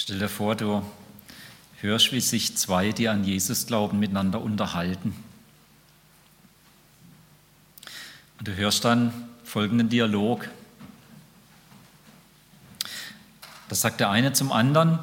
Stell 0.00 0.20
dir 0.20 0.28
vor, 0.28 0.54
du 0.54 0.80
hörst, 1.80 2.12
wie 2.12 2.20
sich 2.20 2.56
zwei, 2.56 2.92
die 2.92 3.08
an 3.08 3.24
Jesus 3.24 3.66
glauben, 3.66 3.98
miteinander 3.98 4.40
unterhalten. 4.40 5.12
Und 8.38 8.46
du 8.46 8.54
hörst 8.54 8.84
dann 8.84 9.12
folgenden 9.42 9.88
Dialog. 9.88 10.48
Da 13.68 13.74
sagt 13.74 13.98
der 13.98 14.10
eine 14.10 14.32
zum 14.32 14.52
anderen, 14.52 15.00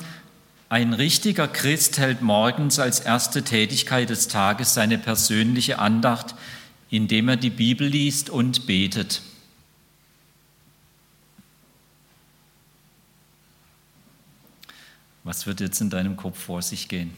ein 0.69 0.93
richtiger 0.93 1.49
Christ 1.49 1.97
hält 1.97 2.21
morgens 2.21 2.79
als 2.79 3.01
erste 3.01 3.43
Tätigkeit 3.43 4.09
des 4.09 4.29
Tages 4.29 4.75
seine 4.75 4.97
persönliche 4.97 5.77
Andacht, 5.77 6.35
indem 6.89 7.27
er 7.27 7.35
die 7.35 7.49
Bibel 7.49 7.85
liest 7.85 8.29
und 8.29 8.65
betet. 8.65 9.21
Was 15.25 15.47
wird 15.47 15.59
jetzt 15.59 15.81
in 15.81 15.89
deinem 15.89 16.17
Kopf 16.17 16.37
vor 16.37 16.61
sich 16.61 16.87
gehen? 16.87 17.17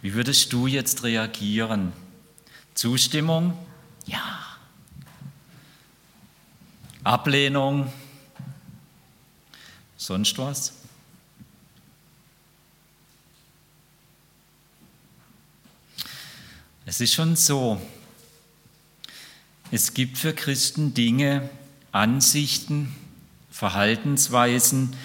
Wie 0.00 0.14
würdest 0.14 0.54
du 0.54 0.66
jetzt 0.66 1.02
reagieren? 1.02 1.92
Zustimmung? 2.72 3.52
Ja. 4.06 4.40
Ablehnung? 7.02 7.92
Sonst 9.98 10.38
was? 10.38 10.72
Es 16.86 17.02
ist 17.02 17.12
schon 17.12 17.36
so, 17.36 17.78
es 19.70 19.92
gibt 19.92 20.16
für 20.16 20.32
Christen 20.32 20.94
Dinge, 20.94 21.50
Ansichten, 21.92 22.94
Verhaltensweisen, 23.50 24.96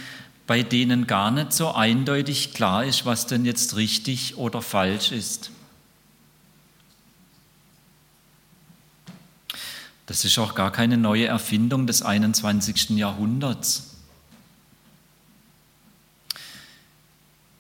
bei 0.50 0.64
denen 0.64 1.06
gar 1.06 1.30
nicht 1.30 1.54
so 1.54 1.74
eindeutig 1.74 2.56
klar 2.56 2.84
ist, 2.84 3.06
was 3.06 3.28
denn 3.28 3.46
jetzt 3.46 3.76
richtig 3.76 4.36
oder 4.38 4.64
falsch 4.64 5.12
ist. 5.12 5.52
Das 10.08 10.26
ist 10.26 10.40
auch 10.40 10.56
gar 10.56 10.72
keine 10.72 10.98
neue 10.98 11.28
Erfindung 11.28 11.86
des 11.86 12.02
21. 12.02 12.98
Jahrhunderts. 12.98 13.92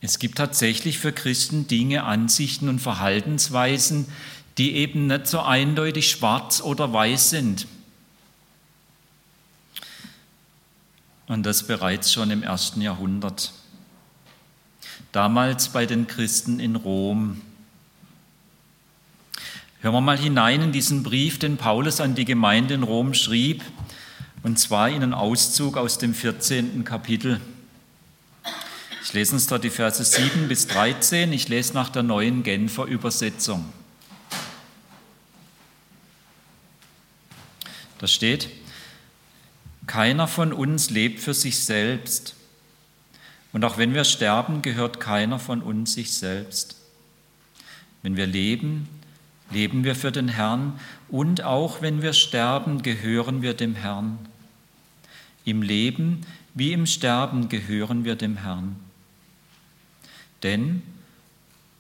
Es 0.01 0.17
gibt 0.17 0.39
tatsächlich 0.39 0.97
für 0.97 1.13
Christen 1.13 1.67
Dinge, 1.67 2.05
Ansichten 2.05 2.69
und 2.69 2.79
Verhaltensweisen, 2.79 4.07
die 4.57 4.73
eben 4.73 5.05
nicht 5.05 5.27
so 5.27 5.41
eindeutig 5.41 6.09
schwarz 6.09 6.59
oder 6.59 6.91
weiß 6.91 7.29
sind. 7.29 7.67
Und 11.29 11.45
das 11.45 11.63
bereits 11.63 12.11
schon 12.11 12.31
im 12.31 12.41
ersten 12.41 12.81
Jahrhundert. 12.81 13.53
Damals 15.11 15.69
bei 15.69 15.85
den 15.85 16.07
Christen 16.07 16.59
in 16.59 16.75
Rom. 16.75 17.39
Hören 19.81 19.93
wir 19.93 20.01
mal 20.01 20.17
hinein 20.17 20.61
in 20.63 20.71
diesen 20.71 21.03
Brief, 21.03 21.37
den 21.37 21.57
Paulus 21.57 22.01
an 22.01 22.15
die 22.15 22.25
Gemeinde 22.25 22.73
in 22.73 22.81
Rom 22.81 23.13
schrieb, 23.13 23.63
und 24.41 24.57
zwar 24.57 24.89
in 24.89 25.03
einen 25.03 25.13
Auszug 25.13 25.77
aus 25.77 25.99
dem 25.99 26.15
14. 26.15 26.83
Kapitel. 26.83 27.39
Ich 29.03 29.13
lese 29.13 29.33
uns 29.33 29.45
dort 29.45 29.63
die 29.63 29.69
Verse 29.69 30.03
7 30.03 30.47
bis 30.47 30.65
13. 30.65 31.31
Ich 31.31 31.47
lese 31.47 31.73
nach 31.73 31.89
der 31.89 32.01
neuen 32.01 32.41
Genfer 32.41 32.85
Übersetzung. 32.85 33.65
Da 37.99 38.07
steht, 38.07 38.49
keiner 39.89 40.27
von 40.27 40.53
uns 40.53 40.91
lebt 40.91 41.19
für 41.19 41.33
sich 41.33 41.61
selbst. 41.61 42.35
Und 43.51 43.65
auch 43.65 43.79
wenn 43.79 43.95
wir 43.95 44.03
sterben, 44.03 44.61
gehört 44.61 44.99
keiner 44.99 45.39
von 45.39 45.63
uns 45.63 45.93
sich 45.93 46.13
selbst. 46.13 46.75
Wenn 48.03 48.15
wir 48.15 48.27
leben, 48.27 48.87
leben 49.49 49.83
wir 49.83 49.95
für 49.95 50.11
den 50.11 50.27
Herrn 50.27 50.79
und 51.07 51.43
auch 51.43 51.81
wenn 51.81 52.03
wir 52.03 52.13
sterben, 52.13 52.83
gehören 52.83 53.41
wir 53.41 53.55
dem 53.55 53.73
Herrn. 53.73 54.19
Im 55.43 55.63
Leben 55.63 56.21
wie 56.53 56.71
im 56.71 56.85
Sterben 56.85 57.49
gehören 57.49 58.05
wir 58.05 58.15
dem 58.15 58.37
Herrn. 58.37 58.75
Denn 60.43 60.83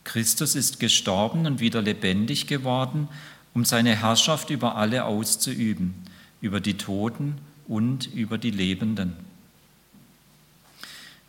Christus 0.03 0.55
ist 0.55 0.79
gestorben 0.79 1.45
und 1.45 1.59
wieder 1.59 1.83
lebendig 1.83 2.47
geworden, 2.47 3.07
um 3.53 3.65
seine 3.65 3.95
Herrschaft 3.95 4.49
über 4.49 4.77
alle 4.77 5.05
auszuüben, 5.05 5.93
über 6.41 6.59
die 6.59 6.75
Toten 6.75 7.37
und 7.69 8.07
über 8.13 8.37
die 8.37 8.51
Lebenden. 8.51 9.15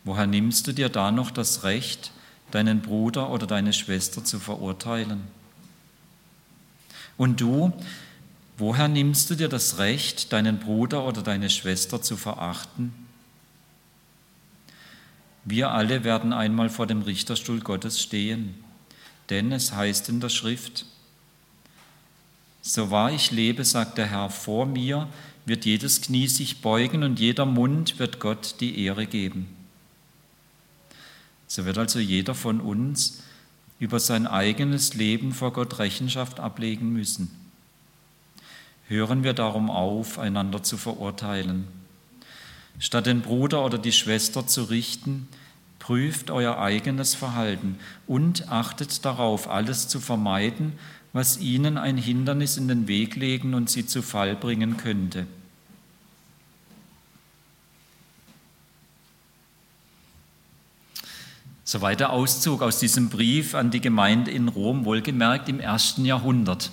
Woher 0.03 0.27
nimmst 0.27 0.67
du 0.67 0.73
dir 0.73 0.89
da 0.89 1.11
noch 1.11 1.31
das 1.31 1.63
Recht, 1.63 2.11
deinen 2.49 2.81
Bruder 2.81 3.29
oder 3.29 3.47
deine 3.47 3.71
Schwester 3.71 4.25
zu 4.25 4.39
verurteilen? 4.39 5.21
Und 7.17 7.39
du, 7.39 7.71
woher 8.57 8.87
nimmst 8.87 9.29
du 9.29 9.35
dir 9.35 9.47
das 9.47 9.77
Recht, 9.77 10.33
deinen 10.33 10.59
Bruder 10.59 11.05
oder 11.05 11.21
deine 11.21 11.51
Schwester 11.51 12.01
zu 12.01 12.17
verachten? 12.17 12.91
Wir 15.45 15.71
alle 15.71 16.03
werden 16.03 16.33
einmal 16.33 16.69
vor 16.69 16.87
dem 16.87 17.03
Richterstuhl 17.03 17.59
Gottes 17.59 18.01
stehen, 18.01 18.55
denn 19.29 19.51
es 19.51 19.73
heißt 19.73 20.09
in 20.09 20.19
der 20.19 20.29
Schrift, 20.29 20.85
so 22.63 22.91
wahr 22.91 23.11
ich 23.11 23.31
lebe, 23.31 23.65
sagt 23.65 23.97
der 23.97 24.07
Herr, 24.07 24.29
vor 24.29 24.65
mir 24.65 25.07
wird 25.45 25.65
jedes 25.65 26.01
Knie 26.01 26.27
sich 26.27 26.61
beugen 26.61 27.03
und 27.03 27.19
jeder 27.19 27.45
Mund 27.45 27.99
wird 27.99 28.19
Gott 28.19 28.55
die 28.59 28.83
Ehre 28.83 29.05
geben. 29.07 29.47
So 31.47 31.65
wird 31.65 31.77
also 31.77 31.99
jeder 31.99 32.35
von 32.35 32.61
uns 32.61 33.23
über 33.79 33.99
sein 33.99 34.27
eigenes 34.27 34.93
Leben 34.93 35.33
vor 35.33 35.53
Gott 35.53 35.79
Rechenschaft 35.79 36.39
ablegen 36.39 36.93
müssen. 36.93 37.31
Hören 38.87 39.23
wir 39.23 39.33
darum 39.33 39.69
auf, 39.69 40.19
einander 40.19 40.63
zu 40.63 40.77
verurteilen. 40.77 41.67
Statt 42.77 43.05
den 43.05 43.21
Bruder 43.21 43.65
oder 43.65 43.77
die 43.77 43.91
Schwester 43.91 44.47
zu 44.47 44.63
richten, 44.63 45.27
prüft 45.79 46.29
euer 46.29 46.59
eigenes 46.59 47.15
Verhalten 47.15 47.79
und 48.05 48.49
achtet 48.49 49.03
darauf, 49.03 49.49
alles 49.49 49.87
zu 49.87 49.99
vermeiden, 49.99 50.73
was 51.13 51.37
ihnen 51.37 51.77
ein 51.77 51.97
Hindernis 51.97 52.57
in 52.57 52.67
den 52.67 52.87
Weg 52.87 53.15
legen 53.15 53.53
und 53.53 53.69
sie 53.69 53.85
zu 53.85 54.01
Fall 54.01 54.35
bringen 54.35 54.77
könnte. 54.77 55.27
Soweit 61.63 62.01
der 62.01 62.11
Auszug 62.11 62.61
aus 62.61 62.79
diesem 62.79 63.09
Brief 63.09 63.55
an 63.55 63.71
die 63.71 63.79
Gemeinde 63.79 64.31
in 64.31 64.49
Rom, 64.49 64.83
wohlgemerkt 64.83 65.47
im 65.47 65.59
ersten 65.59 66.03
Jahrhundert. 66.03 66.69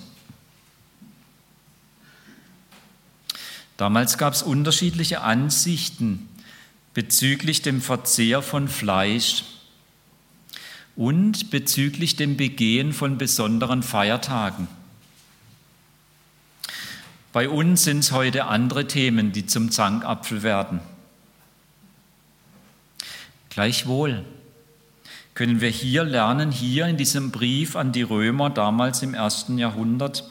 Damals 3.77 4.17
gab 4.17 4.33
es 4.33 4.43
unterschiedliche 4.43 5.21
Ansichten 5.21 6.27
bezüglich 6.93 7.61
dem 7.61 7.81
Verzehr 7.81 8.41
von 8.41 8.67
Fleisch 8.67 9.45
und 10.99 11.49
bezüglich 11.49 12.17
dem 12.17 12.35
Begehen 12.35 12.91
von 12.91 13.17
besonderen 13.17 13.83
Feiertagen. 13.83 14.67
Bei 17.31 17.47
uns 17.47 17.85
sind 17.85 17.99
es 17.99 18.11
heute 18.11 18.47
andere 18.47 18.85
Themen, 18.85 19.31
die 19.31 19.45
zum 19.45 19.71
Zankapfel 19.71 20.43
werden. 20.43 20.81
Gleichwohl 23.49 24.25
können 25.35 25.61
wir 25.61 25.69
hier 25.69 26.03
lernen, 26.03 26.51
hier 26.51 26.85
in 26.87 26.97
diesem 26.97 27.31
Brief 27.31 27.77
an 27.77 27.93
die 27.93 28.01
Römer 28.01 28.49
damals 28.49 29.01
im 29.01 29.13
ersten 29.13 29.57
Jahrhundert, 29.57 30.29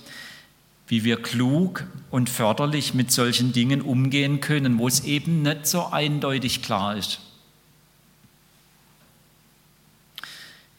wie 0.87 1.03
wir 1.03 1.23
klug 1.23 1.87
und 2.11 2.29
förderlich 2.29 2.93
mit 2.93 3.11
solchen 3.11 3.55
Dingen 3.55 3.81
umgehen 3.81 4.43
können, 4.43 4.79
wo 4.79 4.87
es 4.87 5.03
eben 5.05 5.41
nicht 5.41 5.67
so 5.67 5.87
eindeutig 5.87 6.61
klar 6.61 6.95
ist. 6.95 7.21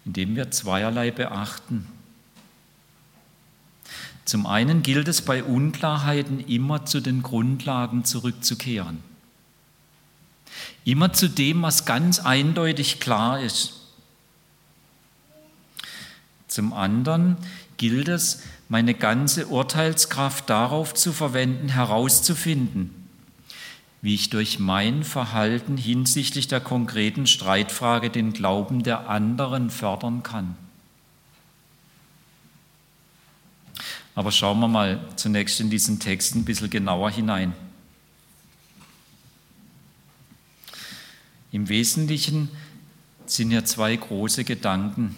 Indem 0.10 0.36
wir 0.36 0.50
zweierlei 0.50 1.12
beachten. 1.12 1.88
Zum 4.26 4.48
einen 4.48 4.82
gilt 4.82 5.08
es 5.08 5.22
bei 5.22 5.44
Unklarheiten 5.44 6.40
immer 6.40 6.84
zu 6.88 7.00
den 7.00 7.22
Grundlagen 7.22 8.06
zurückzukehren. 8.06 9.04
Immer 10.84 11.14
zu 11.14 11.30
dem, 11.30 11.62
was 11.62 11.86
ganz 11.86 12.18
eindeutig 12.20 13.00
klar 13.00 13.40
ist. 13.40 13.82
Zum 16.48 16.74
anderen 16.74 17.38
gilt 17.78 18.08
es, 18.08 18.42
meine 18.68 18.96
ganze 18.96 19.46
Urteilskraft 19.46 20.50
darauf 20.50 20.96
zu 20.96 21.14
verwenden, 21.14 21.70
herauszufinden, 21.70 22.99
wie 24.02 24.16
ich 24.16 24.30
durch 24.30 24.60
mein 24.60 25.04
Verhalten 25.04 25.76
hinsichtlich 25.76 26.48
der 26.48 26.62
konkreten 26.62 27.28
Streitfrage 27.28 28.10
den 28.10 28.34
Glauben 28.34 28.84
der 28.84 29.10
anderen 29.10 29.70
fördern 29.70 30.24
kann. 30.24 30.56
Aber 34.16 34.32
schauen 34.32 34.60
wir 34.60 34.68
mal 34.68 35.00
zunächst 35.16 35.60
in 35.60 35.70
diesen 35.70 36.00
Text 36.00 36.36
ein 36.36 36.46
bisschen 36.46 36.70
genauer 36.70 37.12
hinein. 37.12 37.54
Im 41.52 41.68
Wesentlichen 41.68 42.50
sind 43.26 43.52
ja 43.52 43.64
zwei 43.66 43.96
große 43.96 44.44
Gedanken. 44.44 45.16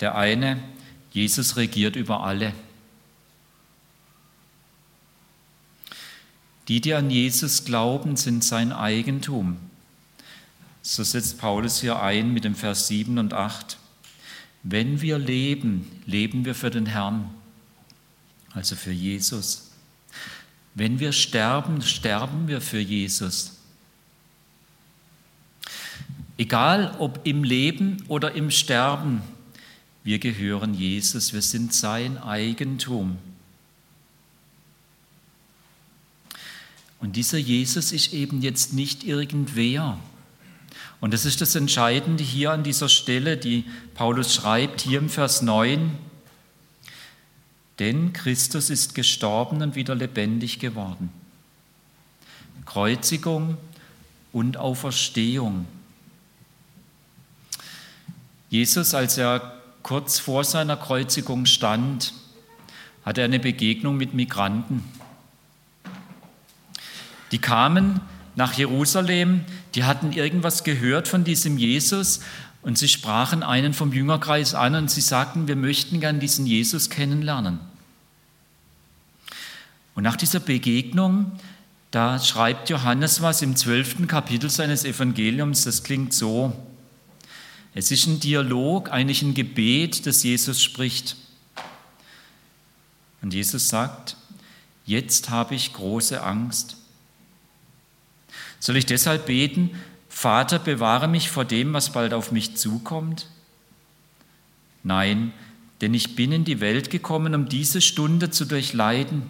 Der 0.00 0.14
eine, 0.16 0.62
Jesus 1.12 1.56
regiert 1.56 1.96
über 1.96 2.24
alle. 2.24 2.52
Die, 6.68 6.80
die 6.80 6.94
an 6.94 7.10
Jesus 7.10 7.64
glauben, 7.64 8.16
sind 8.16 8.44
sein 8.44 8.72
Eigentum. 8.72 9.56
So 10.82 11.02
setzt 11.02 11.38
Paulus 11.38 11.80
hier 11.80 12.00
ein 12.00 12.32
mit 12.32 12.44
dem 12.44 12.54
Vers 12.54 12.88
7 12.88 13.18
und 13.18 13.34
8. 13.34 13.78
Wenn 14.62 15.00
wir 15.00 15.18
leben, 15.18 15.90
leben 16.06 16.44
wir 16.44 16.54
für 16.54 16.70
den 16.70 16.86
Herrn, 16.86 17.30
also 18.52 18.76
für 18.76 18.92
Jesus. 18.92 19.70
Wenn 20.74 21.00
wir 21.00 21.12
sterben, 21.12 21.82
sterben 21.82 22.48
wir 22.48 22.60
für 22.60 22.78
Jesus. 22.78 23.58
Egal 26.38 26.96
ob 26.98 27.20
im 27.26 27.44
Leben 27.44 28.02
oder 28.08 28.32
im 28.34 28.50
Sterben, 28.50 29.22
wir 30.02 30.18
gehören 30.18 30.74
Jesus, 30.74 31.32
wir 31.32 31.42
sind 31.42 31.74
sein 31.74 32.18
Eigentum. 32.18 33.18
Und 37.02 37.16
dieser 37.16 37.36
Jesus 37.36 37.90
ist 37.90 38.12
eben 38.14 38.40
jetzt 38.42 38.72
nicht 38.72 39.02
irgendwer. 39.02 39.98
Und 41.00 41.12
das 41.12 41.24
ist 41.24 41.40
das 41.40 41.56
Entscheidende 41.56 42.22
hier 42.22 42.52
an 42.52 42.62
dieser 42.62 42.88
Stelle, 42.88 43.36
die 43.36 43.64
Paulus 43.94 44.32
schreibt, 44.32 44.82
hier 44.82 45.00
im 45.00 45.10
Vers 45.10 45.42
9. 45.42 45.98
Denn 47.80 48.12
Christus 48.12 48.70
ist 48.70 48.94
gestorben 48.94 49.62
und 49.62 49.74
wieder 49.74 49.96
lebendig 49.96 50.60
geworden. 50.60 51.10
Kreuzigung 52.66 53.58
und 54.32 54.56
Auferstehung. 54.56 55.66
Jesus, 58.48 58.94
als 58.94 59.18
er 59.18 59.60
kurz 59.82 60.20
vor 60.20 60.44
seiner 60.44 60.76
Kreuzigung 60.76 61.46
stand, 61.46 62.14
hatte 63.04 63.22
er 63.22 63.24
eine 63.24 63.40
Begegnung 63.40 63.96
mit 63.96 64.14
Migranten. 64.14 64.84
Die 67.32 67.38
kamen 67.38 68.00
nach 68.34 68.52
Jerusalem, 68.54 69.44
die 69.74 69.84
hatten 69.84 70.12
irgendwas 70.12 70.64
gehört 70.64 71.08
von 71.08 71.24
diesem 71.24 71.58
Jesus 71.58 72.20
und 72.62 72.78
sie 72.78 72.88
sprachen 72.88 73.42
einen 73.42 73.74
vom 73.74 73.92
Jüngerkreis 73.92 74.54
an 74.54 74.74
und 74.74 74.90
sie 74.90 75.00
sagten, 75.00 75.48
wir 75.48 75.56
möchten 75.56 76.00
gern 76.00 76.20
diesen 76.20 76.46
Jesus 76.46 76.90
kennenlernen. 76.90 77.58
Und 79.94 80.04
nach 80.04 80.16
dieser 80.16 80.40
Begegnung, 80.40 81.32
da 81.90 82.18
schreibt 82.18 82.70
Johannes 82.70 83.20
was 83.20 83.42
im 83.42 83.56
zwölften 83.56 84.06
Kapitel 84.06 84.48
seines 84.48 84.84
Evangeliums, 84.84 85.64
das 85.64 85.82
klingt 85.82 86.14
so. 86.14 86.52
Es 87.74 87.90
ist 87.90 88.06
ein 88.06 88.20
Dialog, 88.20 88.90
eigentlich 88.90 89.22
ein 89.22 89.34
Gebet, 89.34 90.06
das 90.06 90.22
Jesus 90.22 90.62
spricht. 90.62 91.16
Und 93.20 93.34
Jesus 93.34 93.68
sagt, 93.68 94.16
jetzt 94.84 95.30
habe 95.30 95.54
ich 95.54 95.72
große 95.72 96.22
Angst 96.22 96.76
soll 98.62 98.76
ich 98.76 98.86
deshalb 98.86 99.26
beten, 99.26 99.70
Vater, 100.08 100.60
bewahre 100.60 101.08
mich 101.08 101.30
vor 101.30 101.44
dem, 101.44 101.72
was 101.72 101.90
bald 101.90 102.14
auf 102.14 102.30
mich 102.30 102.56
zukommt? 102.56 103.26
Nein, 104.84 105.32
denn 105.80 105.94
ich 105.94 106.14
bin 106.14 106.30
in 106.30 106.44
die 106.44 106.60
Welt 106.60 106.88
gekommen, 106.88 107.34
um 107.34 107.48
diese 107.48 107.80
Stunde 107.80 108.30
zu 108.30 108.44
durchleiden. 108.44 109.28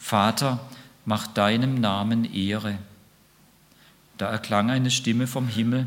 Vater, 0.00 0.58
mach 1.04 1.28
deinem 1.28 1.80
Namen 1.80 2.24
Ehre. 2.34 2.76
Da 4.18 4.30
erklang 4.30 4.68
eine 4.68 4.90
Stimme 4.90 5.28
vom 5.28 5.46
Himmel. 5.46 5.86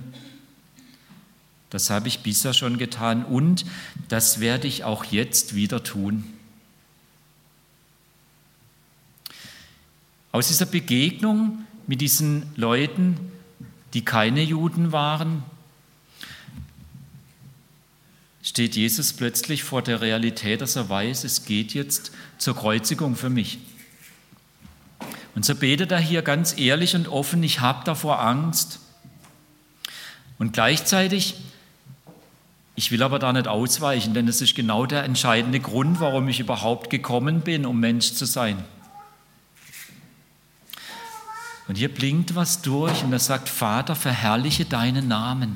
Das 1.72 1.90
habe 1.90 2.08
ich 2.08 2.22
bisher 2.22 2.54
schon 2.54 2.78
getan 2.78 3.26
und 3.26 3.66
das 4.08 4.40
werde 4.40 4.70
ich 4.70 4.86
auch 4.86 5.04
jetzt 5.04 5.54
wieder 5.54 5.84
tun. 5.84 6.24
Aus 10.32 10.48
dieser 10.48 10.66
Begegnung 10.66 11.66
mit 11.90 12.02
diesen 12.02 12.44
Leuten, 12.56 13.18
die 13.96 14.06
keine 14.06 14.44
Juden 14.44 14.92
waren, 14.92 15.42
steht 18.44 18.76
Jesus 18.76 19.12
plötzlich 19.14 19.64
vor 19.64 19.82
der 19.82 20.00
Realität, 20.00 20.62
dass 20.62 20.76
er 20.76 20.88
weiß, 20.88 21.24
es 21.24 21.46
geht 21.46 21.74
jetzt 21.74 22.12
zur 22.38 22.56
Kreuzigung 22.56 23.16
für 23.16 23.32
mich. 23.32 23.58
Und 25.34 25.46
so 25.46 25.56
betet 25.56 25.92
er 25.92 25.98
hier 25.98 26.22
ganz 26.22 26.56
ehrlich 26.60 26.96
und 26.96 27.08
offen, 27.08 27.42
ich 27.42 27.60
habe 27.60 27.84
davor 27.86 28.22
Angst. 28.22 28.82
Und 30.38 30.54
gleichzeitig, 30.54 31.38
ich 32.76 32.92
will 32.92 33.02
aber 33.02 33.18
da 33.18 33.34
nicht 33.34 33.48
ausweichen, 33.48 34.14
denn 34.14 34.28
es 34.28 34.42
ist 34.42 34.54
genau 34.54 34.86
der 34.86 35.06
entscheidende 35.06 35.60
Grund, 35.60 36.00
warum 36.00 36.28
ich 36.28 36.40
überhaupt 36.40 36.92
gekommen 36.92 37.42
bin, 37.42 37.66
um 37.66 37.80
Mensch 37.80 38.14
zu 38.14 38.26
sein. 38.26 38.64
Und 41.70 41.76
hier 41.76 41.94
blinkt 41.94 42.34
was 42.34 42.64
durch 42.64 43.04
und 43.04 43.14
er 43.14 43.20
sagt, 43.20 43.48
Vater, 43.48 43.96
verherrliche 43.96 44.66
deinen 44.66 45.08
Namen. 45.08 45.56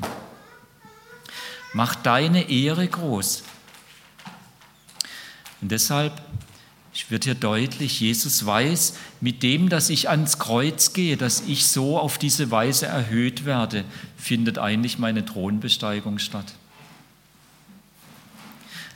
Mach 1.72 1.96
deine 1.96 2.48
Ehre 2.48 2.86
groß. 2.86 3.42
Und 5.60 5.72
deshalb 5.72 6.22
wird 7.08 7.24
hier 7.24 7.34
deutlich, 7.34 7.98
Jesus 7.98 8.46
weiß, 8.46 8.94
mit 9.20 9.42
dem, 9.42 9.68
dass 9.68 9.90
ich 9.90 10.08
ans 10.08 10.38
Kreuz 10.38 10.92
gehe, 10.92 11.16
dass 11.16 11.40
ich 11.48 11.66
so 11.66 11.98
auf 11.98 12.16
diese 12.16 12.52
Weise 12.52 12.86
erhöht 12.86 13.44
werde, 13.44 13.84
findet 14.16 14.58
eigentlich 14.58 15.00
meine 15.00 15.24
Thronbesteigung 15.24 16.20
statt. 16.20 16.54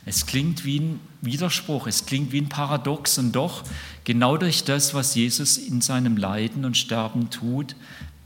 Es 0.06 0.24
klingt 0.24 0.64
wie 0.64 0.78
ein 0.80 1.00
Widerspruch, 1.20 1.88
es 1.88 2.06
klingt 2.06 2.30
wie 2.30 2.40
ein 2.40 2.48
Paradox 2.48 3.18
und 3.18 3.32
doch 3.32 3.64
genau 4.08 4.38
durch 4.38 4.64
das, 4.64 4.94
was 4.94 5.14
Jesus 5.14 5.58
in 5.58 5.82
seinem 5.82 6.16
Leiden 6.16 6.64
und 6.64 6.78
Sterben 6.78 7.28
tut, 7.28 7.76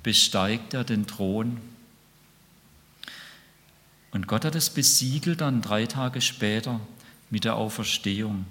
besteigt 0.05 0.75
er 0.75 0.85
den 0.85 1.09
Thron. 1.09 1.57
Und 4.13 4.29
Gott 4.29 4.45
hat 4.45 4.55
es 4.55 4.71
besiegelt 4.71 5.41
dann 5.41 5.61
drei 5.61 5.87
Tage 5.87 6.21
später 6.21 6.79
mit 7.31 7.43
der 7.43 7.57
Auferstehung. 7.57 8.47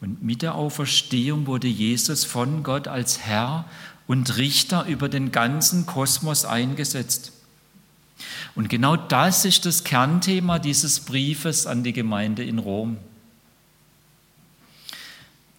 Und 0.00 0.22
mit 0.22 0.40
der 0.40 0.54
Auferstehung 0.54 1.46
wurde 1.46 1.68
Jesus 1.68 2.24
von 2.24 2.62
Gott 2.62 2.88
als 2.88 3.18
Herr 3.18 3.66
und 4.06 4.38
Richter 4.38 4.86
über 4.86 5.10
den 5.10 5.32
ganzen 5.32 5.84
Kosmos 5.84 6.46
eingesetzt. 6.46 7.32
Und 8.54 8.70
genau 8.70 8.96
das 8.96 9.44
ist 9.44 9.66
das 9.66 9.84
Kernthema 9.84 10.58
dieses 10.58 11.00
Briefes 11.00 11.66
an 11.66 11.84
die 11.84 11.92
Gemeinde 11.92 12.42
in 12.42 12.58
Rom. 12.58 12.96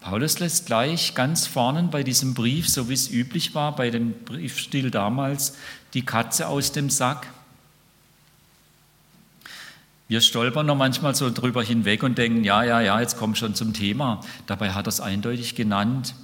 Paulus 0.08 0.38
lässt 0.38 0.64
gleich 0.64 1.14
ganz 1.14 1.46
vorne 1.46 1.82
bei 1.82 2.02
diesem 2.02 2.32
Brief, 2.32 2.66
so 2.66 2.88
wie 2.88 2.94
es 2.94 3.10
üblich 3.10 3.54
war 3.54 3.76
bei 3.76 3.90
dem 3.90 4.14
Briefstil 4.24 4.90
damals, 4.90 5.54
die 5.92 6.00
Katze 6.00 6.48
aus 6.48 6.72
dem 6.72 6.88
Sack. 6.88 7.26
Wir 10.08 10.22
stolpern 10.22 10.64
noch 10.64 10.76
manchmal 10.76 11.14
so 11.14 11.30
drüber 11.30 11.62
hinweg 11.62 12.02
und 12.02 12.16
denken, 12.16 12.42
ja, 12.42 12.64
ja, 12.64 12.80
ja, 12.80 12.98
jetzt 12.98 13.18
kommt 13.18 13.36
schon 13.36 13.54
zum 13.54 13.74
Thema. 13.74 14.22
Dabei 14.46 14.72
hat 14.72 14.86
er 14.86 14.88
es 14.88 15.02
eindeutig 15.02 15.54
genannt. 15.56 16.14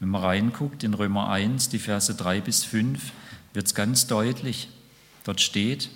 Wenn 0.00 0.08
man 0.08 0.24
reinguckt 0.24 0.82
in 0.82 0.94
Römer 0.94 1.28
1, 1.28 1.68
die 1.68 1.78
Verse 1.78 2.14
3 2.14 2.40
bis 2.40 2.64
5, 2.64 3.12
wird 3.52 3.66
es 3.66 3.74
ganz 3.74 4.06
deutlich. 4.06 4.70
Dort 5.24 5.42
steht, 5.42 5.90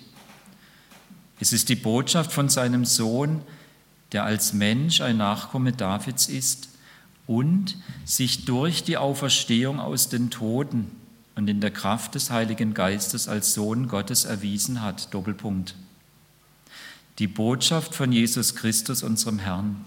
es 1.39 1.51
ist 1.51 1.69
die 1.69 1.75
Botschaft 1.75 2.31
von 2.31 2.47
seinem 2.47 2.85
Sohn, 2.85 3.41
der 4.11 4.23
als 4.23 4.53
Mensch 4.53 5.01
ein 5.01 5.17
Nachkomme 5.17 5.71
Davids 5.71 6.27
ist 6.27 6.70
und 7.27 7.77
sich 8.05 8.45
durch 8.45 8.83
die 8.83 8.97
Auferstehung 8.97 9.79
aus 9.79 10.09
den 10.09 10.29
Toten 10.29 10.91
und 11.35 11.47
in 11.47 11.61
der 11.61 11.71
Kraft 11.71 12.15
des 12.15 12.29
Heiligen 12.29 12.73
Geistes 12.73 13.27
als 13.27 13.53
Sohn 13.53 13.87
Gottes 13.87 14.25
erwiesen 14.25 14.81
hat. 14.81 15.13
Doppelpunkt. 15.13 15.75
Die 17.19 17.27
Botschaft 17.27 17.95
von 17.95 18.11
Jesus 18.11 18.55
Christus, 18.55 19.03
unserem 19.03 19.39
Herrn. 19.39 19.85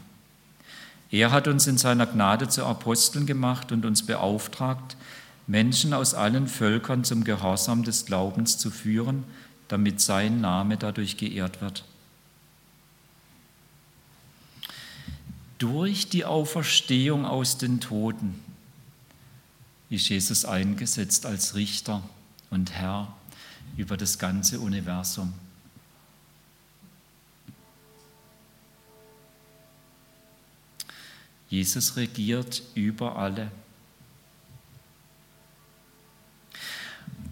Er 1.10 1.30
hat 1.30 1.46
uns 1.48 1.66
in 1.66 1.78
seiner 1.78 2.06
Gnade 2.06 2.48
zu 2.48 2.64
Aposteln 2.64 3.26
gemacht 3.26 3.72
und 3.72 3.84
uns 3.84 4.04
beauftragt, 4.04 4.96
Menschen 5.46 5.92
aus 5.92 6.14
allen 6.14 6.48
Völkern 6.48 7.04
zum 7.04 7.24
Gehorsam 7.24 7.84
des 7.84 8.06
Glaubens 8.06 8.58
zu 8.58 8.70
führen, 8.70 9.24
damit 9.68 10.00
sein 10.00 10.40
Name 10.40 10.76
dadurch 10.76 11.16
geehrt 11.16 11.60
wird. 11.60 11.84
Durch 15.64 16.10
die 16.10 16.26
Auferstehung 16.26 17.24
aus 17.24 17.56
den 17.56 17.80
Toten 17.80 18.38
ist 19.88 20.10
Jesus 20.10 20.44
eingesetzt 20.44 21.24
als 21.24 21.54
Richter 21.54 22.06
und 22.50 22.72
Herr 22.72 23.16
über 23.78 23.96
das 23.96 24.18
ganze 24.18 24.60
Universum. 24.60 25.32
Jesus 31.48 31.96
regiert 31.96 32.62
über 32.74 33.16
alle. 33.16 33.50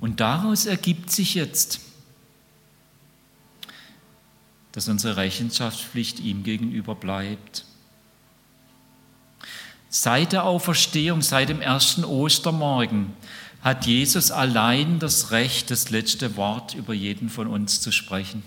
Und 0.01 0.21
daraus 0.21 0.65
ergibt 0.65 1.11
sich 1.11 1.35
jetzt, 1.35 1.81
dass 4.73 4.89
unsere 4.89 5.19
Rechenschaftspflicht 5.19 6.19
ihm 6.19 6.45
gegenüber 6.45 6.95
bleibt. 6.95 7.67
Seit 9.95 10.33
der 10.33 10.45
Auferstehung, 10.45 11.21
seit 11.21 11.51
dem 11.51 11.61
ersten 11.61 12.07
Ostermorgen, 12.07 13.13
hat 13.61 13.85
Jesus 13.85 14.31
allein 14.31 14.99
das 14.99 15.33
Recht, 15.33 15.71
das 15.71 15.91
letzte 15.91 16.35
Wort 16.37 16.75
über 16.75 16.95
jeden 16.95 17.29
von 17.29 17.47
uns 17.47 17.83
zu 17.83 17.93
sprechen. 17.93 18.43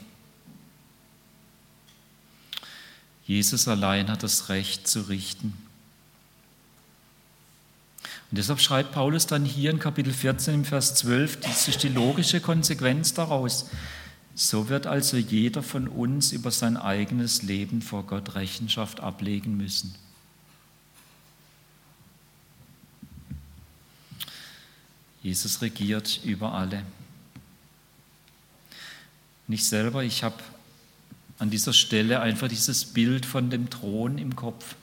Jesus 3.27 3.67
allein 3.67 4.09
hat 4.09 4.23
das 4.23 4.49
Recht 4.49 4.87
zu 4.87 5.01
richten. 5.01 5.53
Und 8.31 8.39
deshalb 8.39 8.59
schreibt 8.59 8.93
Paulus 8.93 9.27
dann 9.27 9.45
hier 9.45 9.69
in 9.69 9.77
Kapitel 9.77 10.13
14 10.13 10.55
im 10.55 10.65
Vers 10.65 10.95
12, 10.95 11.41
das 11.41 11.67
ist 11.67 11.83
die 11.83 11.89
logische 11.89 12.41
Konsequenz 12.41 13.13
daraus. 13.13 13.69
So 14.33 14.67
wird 14.67 14.87
also 14.87 15.15
jeder 15.15 15.61
von 15.61 15.87
uns 15.87 16.31
über 16.31 16.49
sein 16.49 16.75
eigenes 16.75 17.43
Leben 17.43 17.83
vor 17.83 18.01
Gott 18.01 18.33
Rechenschaft 18.33 18.99
ablegen 18.99 19.55
müssen. 19.55 19.93
Jesus 25.25 25.59
regiert 25.63 26.19
über 26.23 26.53
alle. 26.53 26.83
Nicht 29.47 29.65
selber, 29.65 30.03
ich 30.03 30.23
habe 30.23 30.35
an 31.39 31.49
dieser 31.49 31.73
Stelle 31.73 32.21
einfach 32.21 32.47
dieses 32.47 32.85
Bild 32.85 33.25
von 33.25 33.49
dem 33.49 33.71
Thron 33.71 34.19
im 34.19 34.35
Kopf. 34.35 34.75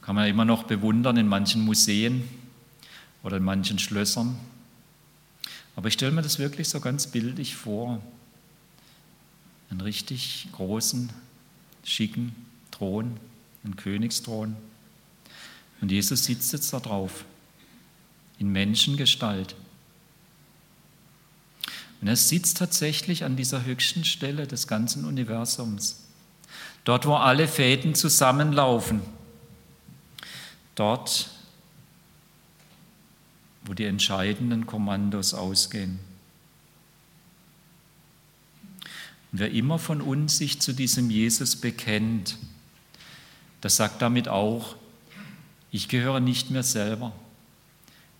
Kann 0.00 0.14
man 0.14 0.26
immer 0.26 0.46
noch 0.46 0.62
bewundern 0.62 1.18
in 1.18 1.28
manchen 1.28 1.60
Museen 1.66 2.26
oder 3.22 3.36
in 3.36 3.44
manchen 3.44 3.78
Schlössern. 3.78 4.38
Aber 5.76 5.88
ich 5.88 5.94
stelle 5.94 6.12
mir 6.12 6.22
das 6.22 6.38
wirklich 6.38 6.70
so 6.70 6.80
ganz 6.80 7.08
bildlich 7.08 7.56
vor. 7.56 8.00
Einen 9.68 9.82
richtig 9.82 10.48
großen, 10.52 11.10
schicken 11.84 12.34
Thron, 12.70 13.20
einen 13.64 13.76
Königsthron. 13.76 14.56
Und 15.80 15.90
Jesus 15.90 16.24
sitzt 16.24 16.52
jetzt 16.52 16.72
da 16.72 16.80
drauf, 16.80 17.24
in 18.38 18.50
Menschengestalt. 18.50 19.54
Und 22.00 22.08
er 22.08 22.16
sitzt 22.16 22.58
tatsächlich 22.58 23.24
an 23.24 23.36
dieser 23.36 23.64
höchsten 23.64 24.04
Stelle 24.04 24.46
des 24.46 24.66
ganzen 24.66 25.04
Universums. 25.04 26.04
Dort, 26.84 27.06
wo 27.06 27.14
alle 27.14 27.46
Fäden 27.46 27.94
zusammenlaufen. 27.94 29.02
Dort, 30.74 31.30
wo 33.64 33.74
die 33.74 33.84
entscheidenden 33.84 34.66
Kommandos 34.66 35.34
ausgehen. 35.34 35.98
Und 39.32 39.38
wer 39.38 39.50
immer 39.50 39.78
von 39.78 40.00
uns 40.00 40.38
sich 40.38 40.60
zu 40.60 40.72
diesem 40.72 41.10
Jesus 41.10 41.54
bekennt, 41.56 42.38
das 43.60 43.76
sagt 43.76 44.00
damit 44.00 44.28
auch, 44.28 44.74
ich 45.72 45.88
gehöre 45.88 46.20
nicht 46.20 46.50
mir 46.50 46.62
selber, 46.62 47.12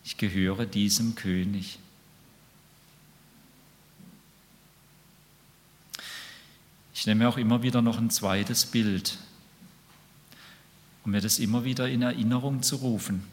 ich 0.05 0.17
gehöre 0.17 0.67
diesem 0.67 1.15
König. 1.15 1.79
Ich 6.95 7.07
nehme 7.07 7.29
auch 7.29 7.39
immer 7.39 7.63
wieder 7.63 7.81
noch 7.81 7.99
ein 7.99 8.11
zweites 8.11 8.67
Bild, 8.67 9.17
um 11.05 11.13
mir 11.13 11.21
das 11.21 11.39
immer 11.39 11.65
wieder 11.65 11.89
in 11.89 12.03
Erinnerung 12.03 12.63
zu 12.63 12.77
rufen. 12.77 13.25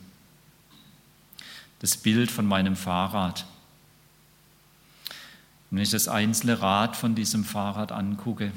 Das 1.80 1.98
Bild 1.98 2.32
von 2.32 2.46
meinem 2.46 2.76
Fahrrad. 2.76 3.46
Wenn 5.70 5.84
ich 5.84 5.90
das 5.90 6.08
einzelne 6.08 6.62
Rad 6.62 6.96
von 6.96 7.14
diesem 7.14 7.44
Fahrrad 7.44 7.92
angucke, 7.92 8.54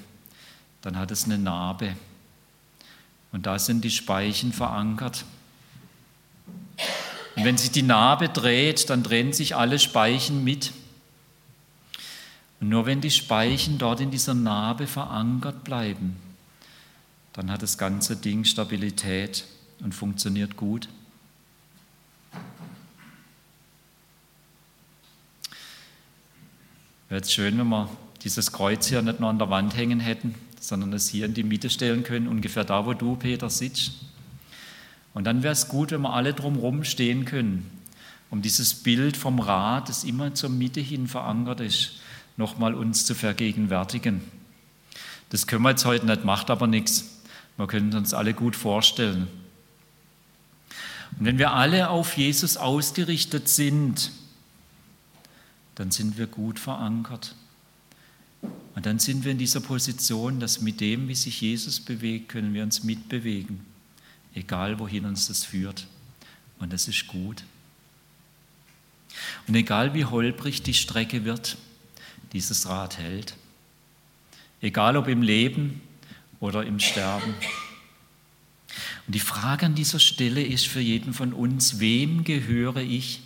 dann 0.81 0.97
hat 0.97 1.11
es 1.11 1.25
eine 1.25 1.39
Narbe. 1.39 1.97
Und 3.33 3.47
da 3.47 3.59
sind 3.59 3.83
die 3.83 3.91
Speichen 3.91 4.53
verankert. 4.53 5.25
Und 7.41 7.47
wenn 7.47 7.57
sich 7.57 7.71
die 7.71 7.81
Narbe 7.81 8.29
dreht, 8.29 8.91
dann 8.91 9.03
drehen 9.03 9.33
sich 9.33 9.57
alle 9.57 9.79
Speichen 9.79 10.45
mit. 10.45 10.75
Und 12.61 12.69
nur 12.69 12.85
wenn 12.85 13.01
die 13.01 13.11
Speichen 13.11 13.79
dort 13.79 14.01
in 14.01 14.11
dieser 14.11 14.35
Narbe 14.35 14.87
verankert 14.87 15.65
bleiben, 15.65 16.17
dann 17.33 17.51
hat 17.51 17.63
das 17.63 17.79
ganze 17.79 18.15
Ding 18.15 18.45
Stabilität 18.45 19.47
und 19.83 19.95
funktioniert 19.95 20.59
gut. 20.59 20.91
Wäre 27.09 27.21
jetzt 27.21 27.33
schön, 27.33 27.57
wenn 27.57 27.69
wir 27.69 27.89
dieses 28.23 28.53
Kreuz 28.53 28.87
hier 28.87 29.01
nicht 29.01 29.19
nur 29.19 29.31
an 29.31 29.39
der 29.39 29.49
Wand 29.49 29.75
hängen 29.75 30.01
hätten, 30.01 30.35
sondern 30.61 30.93
es 30.93 31.09
hier 31.09 31.25
in 31.25 31.33
die 31.33 31.43
Mitte 31.43 31.71
stellen 31.71 32.03
können, 32.03 32.29
ungefähr 32.29 32.65
da, 32.65 32.85
wo 32.85 32.93
du, 32.93 33.17
Peter, 33.17 33.49
sitzt. 33.49 33.93
Und 35.15 35.25
dann 35.25 35.43
wäre 35.43 35.53
es 35.53 35.69
gut, 35.69 35.91
wenn 35.91 36.03
wir 36.03 36.13
alle 36.13 36.35
drumherum 36.35 36.85
stehen 36.85 37.25
können, 37.25 37.71
um 38.31 38.43
dieses 38.43 38.75
Bild 38.75 39.17
vom 39.17 39.41
Rad, 39.41 39.89
das 39.89 40.05
immer 40.05 40.35
zur 40.35 40.51
Mitte 40.51 40.81
hin 40.81 41.09
verankert 41.09 41.61
ist, 41.61 42.01
nochmal 42.37 42.75
uns 42.75 43.05
zu 43.05 43.15
vergegenwärtigen. 43.15 44.21
Das 45.31 45.47
können 45.47 45.63
wir 45.63 45.71
jetzt 45.71 45.85
heute 45.85 46.07
nicht, 46.07 46.25
macht 46.25 46.51
aber 46.51 46.67
nichts. 46.67 47.21
Wir 47.57 47.67
können 47.67 47.95
uns 47.95 48.15
alle 48.15 48.35
gut 48.35 48.57
vorstellen. 48.57 49.29
Und 51.19 51.27
wenn 51.27 51.39
wir 51.39 51.53
alle 51.53 51.91
auf 51.91 52.17
Jesus 52.17 52.57
ausgerichtet 52.57 53.49
sind, 53.49 54.13
dann 55.75 55.91
sind 55.91 56.19
wir 56.19 56.27
gut 56.27 56.59
verankert. 56.59 57.35
Und 58.75 58.87
dann 58.87 58.99
sind 58.99 59.25
wir 59.25 59.33
in 59.33 59.39
dieser 59.39 59.61
Position, 59.61 60.41
dass 60.41 60.61
mit 60.61 60.81
dem, 60.81 61.09
wie 61.09 61.15
sich 61.15 61.41
Jesus 61.41 61.81
bewegt, 61.81 62.29
können 62.29 62.55
wir 62.55 62.63
uns 62.63 62.85
mitbewegen, 62.85 63.61
egal 64.35 64.79
wohin 64.79 65.05
uns 65.05 65.29
das 65.29 65.45
führt. 65.45 65.87
Und 66.59 66.73
das 66.73 66.89
ist 66.89 67.07
gut. 67.07 67.43
Und 69.47 69.55
egal 69.55 69.95
wie 69.95 70.05
holprig 70.05 70.63
die 70.63 70.75
Strecke 70.75 71.25
wird, 71.25 71.57
dieses 72.33 72.69
Rad 72.69 72.99
hält. 72.99 73.35
Egal 74.61 74.97
ob 74.97 75.09
im 75.09 75.23
Leben 75.23 75.81
oder 76.39 76.65
im 76.65 76.79
Sterben. 76.79 77.35
Und 79.07 79.15
die 79.15 79.21
Frage 79.21 79.67
an 79.67 79.75
dieser 79.75 79.99
Stelle 79.99 80.43
ist 80.43 80.67
für 80.67 80.81
jeden 80.81 81.15
von 81.15 81.33
uns, 81.33 81.81
wem 81.81 82.25
gehöre 82.25 82.77
ich? 82.77 83.23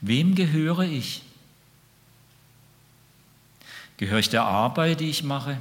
Wem 0.00 0.34
gehöre 0.34 0.82
ich? 0.82 1.22
Gehöre 3.96 4.18
ich 4.18 4.28
der 4.28 4.44
Arbeit, 4.44 5.00
die 5.00 5.10
ich 5.10 5.22
mache? 5.22 5.58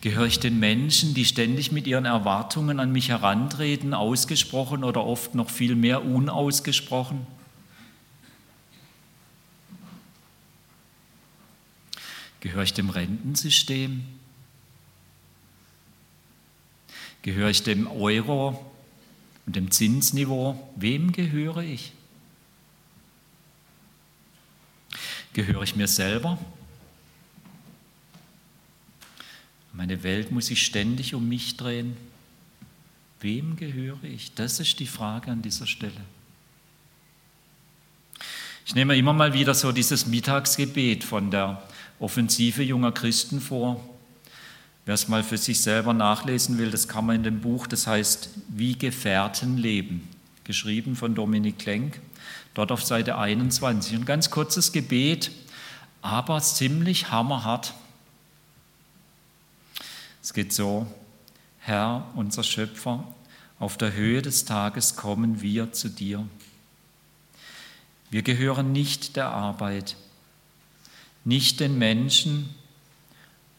Gehöre 0.00 0.26
ich 0.26 0.38
den 0.38 0.60
Menschen, 0.60 1.14
die 1.14 1.24
ständig 1.24 1.72
mit 1.72 1.88
ihren 1.88 2.04
Erwartungen 2.04 2.78
an 2.78 2.92
mich 2.92 3.08
herantreten, 3.08 3.94
ausgesprochen 3.94 4.84
oder 4.84 5.04
oft 5.04 5.34
noch 5.34 5.50
viel 5.50 5.74
mehr 5.74 6.04
unausgesprochen? 6.04 7.26
Gehöre 12.40 12.62
ich 12.62 12.72
dem 12.72 12.90
Rentensystem? 12.90 14.04
Gehöre 17.22 17.50
ich 17.50 17.64
dem 17.64 17.88
Euro 17.88 18.64
und 19.46 19.56
dem 19.56 19.72
Zinsniveau? 19.72 20.72
Wem 20.76 21.10
gehöre 21.10 21.62
ich? 21.62 21.92
Gehöre 25.38 25.62
ich 25.62 25.76
mir 25.76 25.86
selber? 25.86 26.36
Meine 29.72 30.02
Welt 30.02 30.32
muss 30.32 30.46
sich 30.46 30.60
ständig 30.60 31.14
um 31.14 31.28
mich 31.28 31.56
drehen. 31.56 31.96
Wem 33.20 33.54
gehöre 33.54 34.02
ich? 34.02 34.34
Das 34.34 34.58
ist 34.58 34.80
die 34.80 34.88
Frage 34.88 35.30
an 35.30 35.40
dieser 35.40 35.68
Stelle. 35.68 36.00
Ich 38.66 38.74
nehme 38.74 38.96
immer 38.96 39.12
mal 39.12 39.32
wieder 39.32 39.54
so 39.54 39.70
dieses 39.70 40.06
Mittagsgebet 40.06 41.04
von 41.04 41.30
der 41.30 41.62
Offensive 42.00 42.64
junger 42.64 42.90
Christen 42.90 43.40
vor. 43.40 43.88
Wer 44.86 44.94
es 44.94 45.06
mal 45.06 45.22
für 45.22 45.38
sich 45.38 45.60
selber 45.60 45.92
nachlesen 45.92 46.58
will, 46.58 46.72
das 46.72 46.88
kann 46.88 47.06
man 47.06 47.14
in 47.14 47.22
dem 47.22 47.40
Buch, 47.42 47.68
das 47.68 47.86
heißt 47.86 48.30
Wie 48.48 48.76
Gefährten 48.76 49.56
leben, 49.56 50.08
geschrieben 50.42 50.96
von 50.96 51.14
Dominik 51.14 51.60
Klenk, 51.60 52.00
dort 52.58 52.72
auf 52.72 52.82
Seite 52.82 53.16
21. 53.16 53.94
Ein 53.94 54.04
ganz 54.04 54.30
kurzes 54.30 54.72
Gebet, 54.72 55.30
aber 56.02 56.40
ziemlich 56.42 57.12
hammerhart. 57.12 57.72
Es 60.20 60.32
geht 60.32 60.52
so, 60.52 60.88
Herr, 61.60 62.10
unser 62.16 62.42
Schöpfer, 62.42 63.04
auf 63.60 63.76
der 63.76 63.92
Höhe 63.92 64.22
des 64.22 64.44
Tages 64.44 64.96
kommen 64.96 65.40
wir 65.40 65.72
zu 65.72 65.88
dir. 65.88 66.26
Wir 68.10 68.22
gehören 68.22 68.72
nicht 68.72 69.14
der 69.14 69.28
Arbeit, 69.28 69.94
nicht 71.24 71.60
den 71.60 71.78
Menschen 71.78 72.52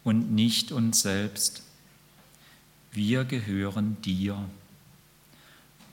und 0.04 0.34
nicht 0.34 0.74
uns 0.74 1.04
selbst. 1.04 1.64
Wir 2.92 3.24
gehören 3.24 4.02
dir. 4.02 4.44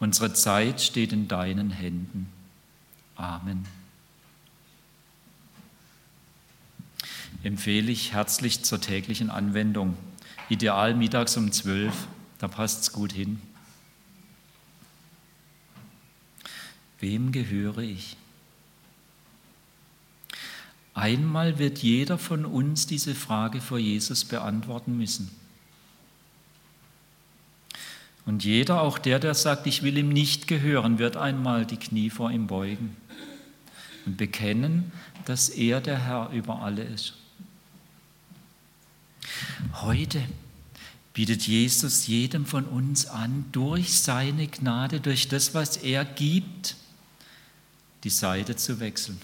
Unsere 0.01 0.33
Zeit 0.35 0.81
steht 0.81 1.13
in 1.13 1.29
deinen 1.29 1.71
Händen. 1.71 2.36
Amen. 3.17 3.67
Empfehle 7.43 7.91
ich 7.91 8.13
herzlich 8.13 8.63
zur 8.63 8.81
täglichen 8.81 9.31
Anwendung. 9.31 9.97
Ideal 10.49 10.95
mittags 10.95 11.37
um 11.37 11.53
zwölf, 11.53 12.07
da 12.39 12.49
passt 12.49 12.83
es 12.83 12.93
gut 12.93 13.13
hin. 13.13 13.41
Wem 16.99 17.33
gehöre 17.33 17.79
ich? 17.79 18.17
Einmal 20.95 21.59
wird 21.59 21.79
jeder 21.79 22.17
von 22.17 22.47
uns 22.47 22.87
diese 22.87 23.15
Frage 23.15 23.61
vor 23.61 23.79
Jesus 23.79 24.25
beantworten 24.25 24.97
müssen. 24.97 25.31
Und 28.27 28.45
jeder, 28.45 28.83
auch 28.83 28.99
der, 28.99 29.21
der 29.21 29.35
sagt, 29.35 29.67
ich 29.69 29.83
will 29.83 29.97
ihm 29.97 30.09
nicht 30.09 30.49
gehören, 30.49 30.99
wird 30.99 31.17
einmal 31.17 31.65
die 31.65 31.77
Knie 31.77 32.11
vor 32.11 32.31
ihm 32.31 32.49
beugen 32.49 32.97
und 34.05 34.17
bekennen, 34.17 34.93
dass 35.25 35.49
er 35.49 35.81
der 35.81 36.05
Herr 36.05 36.31
über 36.31 36.61
alle 36.61 36.83
ist. 36.83 37.15
Heute 39.75 40.23
bietet 41.15 41.47
Jesus 41.47 42.07
jedem 42.09 42.47
von 42.47 42.65
uns 42.65 43.07
an, 43.07 43.47
durch 43.53 44.01
seine 44.01 44.49
Gnade, 44.49 45.01
durch 45.01 45.29
das, 45.29 45.55
was 45.55 45.77
er 45.79 46.05
gibt, 46.05 46.77
die 48.05 48.11
Seite 48.11 48.57
zu 48.57 48.81
wechseln 48.81 49.21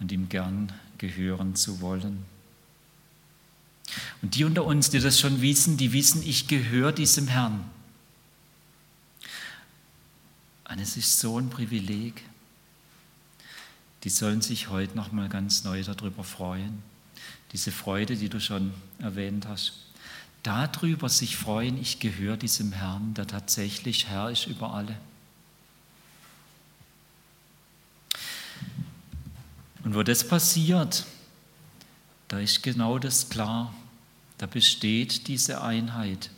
und 0.00 0.12
ihm 0.12 0.28
gern 0.28 0.72
gehören 0.96 1.54
zu 1.54 1.80
wollen. 1.80 2.24
Und 4.22 4.34
die 4.34 4.44
unter 4.44 4.64
uns, 4.64 4.90
die 4.90 5.00
das 5.00 5.18
schon 5.18 5.40
wissen, 5.40 5.76
die 5.76 5.92
wissen, 5.92 6.22
ich 6.22 6.48
gehöre 6.48 6.92
diesem 6.92 7.28
Herrn. 7.28 7.64
Und 10.68 10.78
es 10.80 10.96
ist 10.96 11.18
so 11.18 11.38
ein 11.38 11.50
Privileg. 11.50 12.22
Die 14.04 14.10
sollen 14.10 14.42
sich 14.42 14.68
heute 14.68 14.96
noch 14.96 15.12
mal 15.12 15.28
ganz 15.28 15.64
neu 15.64 15.82
darüber 15.82 16.24
freuen. 16.24 16.82
Diese 17.52 17.72
Freude, 17.72 18.16
die 18.16 18.28
du 18.28 18.40
schon 18.40 18.72
erwähnt 18.98 19.46
hast. 19.48 19.72
Darüber 20.42 21.08
sich 21.08 21.36
freuen, 21.36 21.80
ich 21.80 21.98
gehöre 21.98 22.36
diesem 22.36 22.72
Herrn, 22.72 23.14
der 23.14 23.26
tatsächlich 23.26 24.06
Herr 24.06 24.30
ist 24.30 24.46
über 24.46 24.72
alle. 24.72 24.96
Und 29.84 29.94
wo 29.94 30.02
das 30.02 30.26
passiert, 30.26 31.06
da 32.28 32.38
ist 32.38 32.62
genau 32.62 32.98
das 32.98 33.30
klar. 33.30 33.74
Da 34.36 34.46
besteht 34.46 35.26
diese 35.26 35.62
Einheit, 35.62 36.30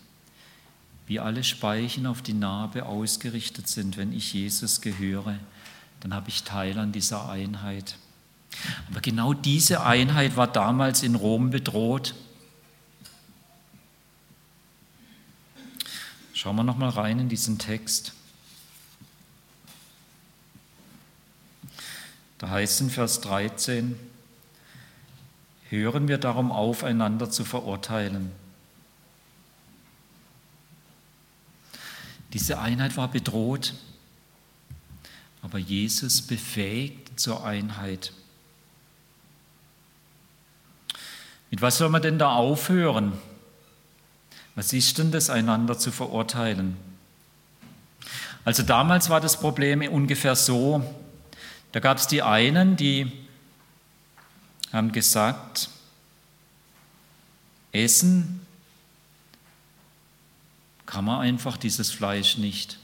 wie 1.06 1.20
alle 1.20 1.44
Speichen 1.44 2.06
auf 2.06 2.23
die 2.23 2.32
Narbe 2.32 2.87
ausgerichtet 2.87 3.68
sind. 3.68 3.97
Wenn 3.97 4.12
ich 4.12 4.32
Jesus 4.32 4.80
gehöre, 4.80 5.38
dann 6.00 6.14
habe 6.14 6.28
ich 6.28 6.44
Teil 6.44 6.78
an 6.78 6.92
dieser 6.92 7.28
Einheit. 7.28 7.97
Aber 8.90 9.00
genau 9.00 9.35
diese 9.35 9.85
Einheit 9.85 10.37
war 10.37 10.47
damals 10.47 11.02
in 11.02 11.14
Rom 11.14 11.50
bedroht. 11.50 12.14
Schauen 16.32 16.56
wir 16.56 16.64
noch 16.64 16.78
mal 16.78 16.88
rein 16.88 17.18
in 17.18 17.28
diesen 17.28 17.59
Text. 17.59 18.14
Da 22.38 22.49
heißt 22.49 22.76
es 22.76 22.80
in 22.80 22.90
Vers 22.90 23.20
13, 23.20 23.99
hören 25.71 26.09
wir 26.09 26.19
darum 26.19 26.53
auf, 26.53 26.85
einander 26.85 27.31
zu 27.31 27.45
verurteilen. 27.45 28.33
Diese 32.33 32.59
Einheit 32.59 32.97
war 32.97 33.09
bedroht, 33.09 33.75
aber 35.43 35.59
Jesus 35.59 36.23
befähigt 36.23 37.19
zur 37.19 37.45
Einheit. 37.45 38.13
Mit 41.50 41.63
was 41.63 41.78
soll 41.78 41.89
man 41.89 42.02
denn 42.02 42.19
da 42.19 42.35
aufhören? 42.35 43.13
Was 44.54 44.73
ist 44.73 44.99
denn 44.99 45.11
das, 45.11 45.30
einander 45.30 45.78
zu 45.78 45.91
verurteilen? 45.91 46.76
Also 48.45 48.63
damals 48.63 49.11
war 49.11 49.21
das 49.21 49.39
Problem 49.39 49.83
ungefähr 49.83 50.37
so, 50.37 50.85
da 51.73 51.80
gab 51.80 51.99
es 51.99 52.06
die 52.06 52.23
einen, 52.23 52.76
die 52.76 53.13
haben 54.73 54.93
gesagt, 54.93 55.69
essen 57.73 58.47
kann 60.87 61.04
man 61.04 61.21
einfach 61.21 61.56
dieses 61.56 61.91
Fleisch 61.91 62.39
nicht. 62.39 62.78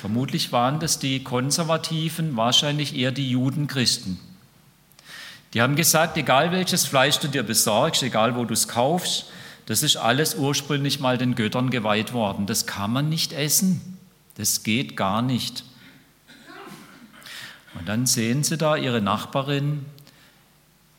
Vermutlich 0.00 0.52
waren 0.52 0.80
das 0.80 0.98
die 0.98 1.22
Konservativen, 1.22 2.36
wahrscheinlich 2.36 2.96
eher 2.96 3.12
die 3.12 3.30
Judenchristen. 3.30 4.18
Die 5.52 5.62
haben 5.62 5.76
gesagt, 5.76 6.16
egal 6.16 6.50
welches 6.50 6.86
Fleisch 6.86 7.18
du 7.18 7.28
dir 7.28 7.42
besorgst, 7.42 8.02
egal 8.02 8.34
wo 8.34 8.44
du 8.44 8.54
es 8.54 8.68
kaufst, 8.68 9.26
das 9.66 9.82
ist 9.82 9.96
alles 9.96 10.34
ursprünglich 10.34 11.00
mal 11.00 11.16
den 11.16 11.36
Göttern 11.36 11.70
geweiht 11.70 12.12
worden. 12.12 12.46
Das 12.46 12.66
kann 12.66 12.92
man 12.92 13.08
nicht 13.08 13.32
essen. 13.32 13.98
Das 14.36 14.62
geht 14.62 14.96
gar 14.96 15.22
nicht. 15.22 15.64
Und 17.78 17.88
dann 17.88 18.06
sehen 18.06 18.44
sie 18.44 18.56
da 18.56 18.76
ihre 18.76 19.00
Nachbarin, 19.00 19.86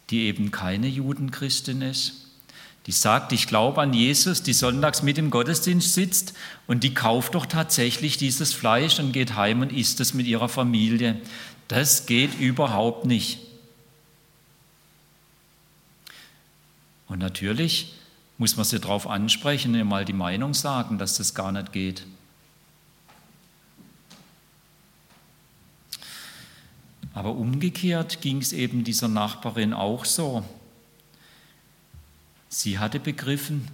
die 0.09 0.23
eben 0.23 0.51
keine 0.51 0.87
Judenchristin 0.87 1.81
ist, 1.81 2.25
die 2.85 2.91
sagt, 2.91 3.31
ich 3.31 3.47
glaube 3.47 3.81
an 3.81 3.93
Jesus, 3.93 4.43
die 4.43 4.53
sonntags 4.53 5.01
mit 5.01 5.17
im 5.17 5.31
Gottesdienst 5.31 5.93
sitzt 5.93 6.33
und 6.67 6.83
die 6.83 6.93
kauft 6.93 7.33
doch 7.33 7.47
tatsächlich 7.47 8.17
dieses 8.17 8.53
Fleisch 8.53 8.99
und 8.99 9.11
geht 9.11 9.35
heim 9.35 9.61
und 9.61 9.71
isst 9.71 9.99
es 9.99 10.13
mit 10.13 10.27
ihrer 10.27 10.49
Familie. 10.49 11.19
Das 11.67 12.05
geht 12.05 12.39
überhaupt 12.39 13.05
nicht. 13.05 13.39
Und 17.07 17.19
natürlich 17.19 17.93
muss 18.37 18.55
man 18.55 18.65
sie 18.65 18.79
darauf 18.79 19.07
ansprechen 19.07 19.71
und 19.71 19.77
ihr 19.79 19.85
mal 19.85 20.05
die 20.05 20.13
Meinung 20.13 20.53
sagen, 20.53 20.99
dass 20.99 21.17
das 21.17 21.33
gar 21.33 21.51
nicht 21.51 21.71
geht. 21.71 22.05
Aber 27.15 27.31
umgekehrt 27.31 28.21
ging 28.21 28.41
es 28.41 28.51
eben 28.51 28.83
dieser 28.83 29.07
Nachbarin 29.07 29.73
auch 29.73 30.03
so. 30.03 30.43
Sie 32.49 32.77
hatte 32.77 32.99
begriffen, 32.99 33.69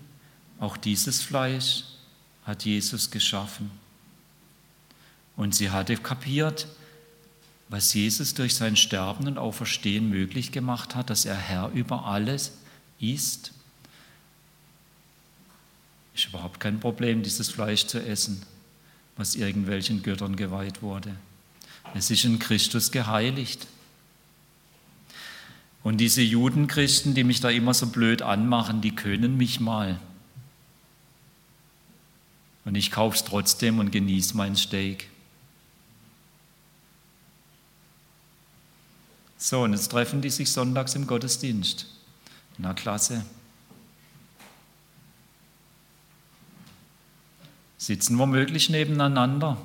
auch 0.59 0.77
dieses 0.77 1.23
Fleisch 1.23 1.83
hat 2.45 2.65
Jesus 2.65 3.09
geschaffen. 3.09 3.71
Und 5.35 5.55
sie 5.55 5.71
hatte 5.71 5.97
kapiert, 5.97 6.67
was 7.67 7.93
Jesus 7.95 8.35
durch 8.35 8.53
sein 8.53 8.75
Sterben 8.75 9.27
und 9.27 9.39
Auferstehen 9.39 10.07
möglich 10.07 10.51
gemacht 10.51 10.93
hat, 10.93 11.09
dass 11.09 11.25
er 11.25 11.35
Herr 11.35 11.71
über 11.71 12.05
alles 12.05 12.51
ist. 12.99 13.53
Ist 16.13 16.27
überhaupt 16.27 16.59
kein 16.59 16.79
Problem, 16.79 17.23
dieses 17.23 17.49
Fleisch 17.49 17.87
zu 17.87 18.05
essen, 18.05 18.43
was 19.17 19.33
irgendwelchen 19.33 20.03
Göttern 20.03 20.35
geweiht 20.35 20.83
wurde. 20.83 21.15
Es 21.93 22.09
ist 22.11 22.23
in 22.23 22.39
Christus 22.39 22.91
geheiligt. 22.91 23.67
Und 25.83 25.97
diese 25.97 26.21
Judenchristen, 26.21 27.15
die 27.15 27.23
mich 27.23 27.41
da 27.41 27.49
immer 27.49 27.73
so 27.73 27.87
blöd 27.87 28.21
anmachen, 28.21 28.81
die 28.81 28.95
können 28.95 29.37
mich 29.37 29.59
mal. 29.59 29.99
Und 32.65 32.75
ich 32.75 32.91
kaufe 32.91 33.15
es 33.15 33.23
trotzdem 33.23 33.79
und 33.79 33.91
genieße 33.91 34.37
mein 34.37 34.55
Steak. 34.55 35.09
So, 39.37 39.63
und 39.63 39.73
jetzt 39.73 39.89
treffen 39.89 40.21
die 40.21 40.29
sich 40.29 40.51
sonntags 40.51 40.93
im 40.93 41.07
Gottesdienst. 41.07 41.87
Na 42.59 42.75
klasse. 42.75 43.25
Sitzen 47.79 48.19
womöglich 48.19 48.69
nebeneinander. 48.69 49.57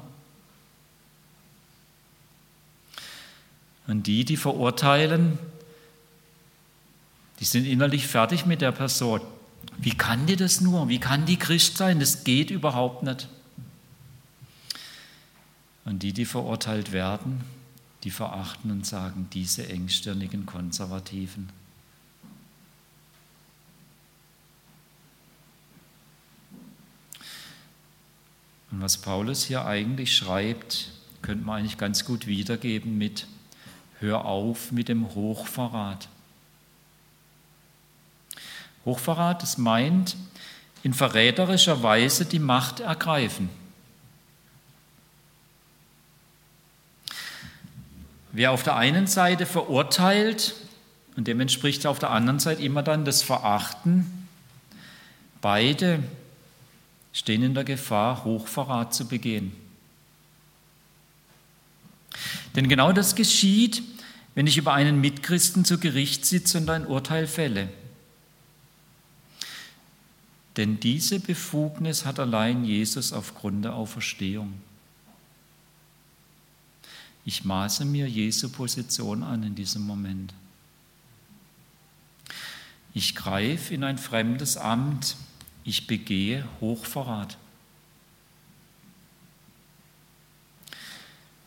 Und 3.86 4.06
die, 4.06 4.24
die 4.24 4.36
verurteilen, 4.36 5.38
die 7.40 7.44
sind 7.44 7.66
innerlich 7.66 8.06
fertig 8.06 8.46
mit 8.46 8.60
der 8.60 8.72
Person. 8.72 9.20
Wie 9.78 9.94
kann 9.94 10.26
die 10.26 10.36
das 10.36 10.60
nur? 10.60 10.88
Wie 10.88 10.98
kann 10.98 11.26
die 11.26 11.36
Christ 11.36 11.76
sein? 11.76 12.00
Das 12.00 12.24
geht 12.24 12.50
überhaupt 12.50 13.02
nicht. 13.02 13.28
Und 15.84 16.02
die, 16.02 16.12
die 16.12 16.24
verurteilt 16.24 16.92
werden, 16.92 17.44
die 18.02 18.10
verachten 18.10 18.70
und 18.70 18.84
sagen, 18.84 19.28
diese 19.32 19.68
engstirnigen 19.68 20.46
Konservativen. 20.46 21.48
Und 28.70 28.80
was 28.80 28.98
Paulus 28.98 29.44
hier 29.44 29.64
eigentlich 29.64 30.16
schreibt, 30.16 30.90
könnte 31.22 31.44
man 31.44 31.60
eigentlich 31.60 31.78
ganz 31.78 32.04
gut 32.04 32.26
wiedergeben 32.26 32.98
mit, 32.98 33.26
hör 34.00 34.24
auf 34.24 34.72
mit 34.72 34.88
dem 34.88 35.14
Hochverrat. 35.14 36.08
Hochverrat, 38.84 39.42
das 39.42 39.58
meint, 39.58 40.16
in 40.82 40.94
verräterischer 40.94 41.82
Weise 41.82 42.24
die 42.24 42.38
Macht 42.38 42.80
ergreifen. 42.80 43.48
Wer 48.32 48.52
auf 48.52 48.62
der 48.62 48.76
einen 48.76 49.06
Seite 49.06 49.46
verurteilt, 49.46 50.54
und 51.16 51.26
dem 51.26 51.40
entspricht 51.40 51.86
auf 51.86 51.98
der 51.98 52.10
anderen 52.10 52.38
Seite 52.38 52.62
immer 52.62 52.82
dann 52.82 53.06
das 53.06 53.22
Verachten, 53.22 54.28
beide 55.40 56.02
stehen 57.12 57.42
in 57.42 57.54
der 57.54 57.64
Gefahr, 57.64 58.24
Hochverrat 58.24 58.94
zu 58.94 59.08
begehen. 59.08 59.52
Denn 62.56 62.68
genau 62.68 62.92
das 62.92 63.14
geschieht, 63.14 63.82
wenn 64.34 64.46
ich 64.46 64.56
über 64.56 64.72
einen 64.72 65.00
Mitchristen 65.00 65.64
zu 65.64 65.78
Gericht 65.78 66.24
sitze 66.24 66.58
und 66.58 66.68
ein 66.70 66.86
Urteil 66.86 67.26
fälle. 67.26 67.68
Denn 70.56 70.80
diese 70.80 71.20
Befugnis 71.20 72.06
hat 72.06 72.18
allein 72.18 72.64
Jesus 72.64 73.12
aufgrund 73.12 73.66
der 73.66 73.74
Auferstehung. 73.74 74.54
Ich 77.26 77.44
maße 77.44 77.84
mir 77.84 78.08
Jesu 78.08 78.48
Position 78.48 79.22
an 79.22 79.42
in 79.42 79.54
diesem 79.54 79.82
Moment. 79.82 80.32
Ich 82.94 83.14
greife 83.14 83.74
in 83.74 83.84
ein 83.84 83.98
fremdes 83.98 84.56
Amt, 84.56 85.16
ich 85.64 85.86
begehe 85.86 86.46
Hochverrat. 86.60 87.36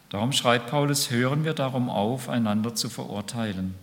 Darum 0.10 0.32
schreibt 0.32 0.72
Paulus, 0.72 1.12
hören 1.12 1.44
wir 1.44 1.54
darum 1.54 1.90
auf, 1.90 2.30
einander 2.30 2.74
zu 2.74 2.90
verurteilen. 2.90 3.76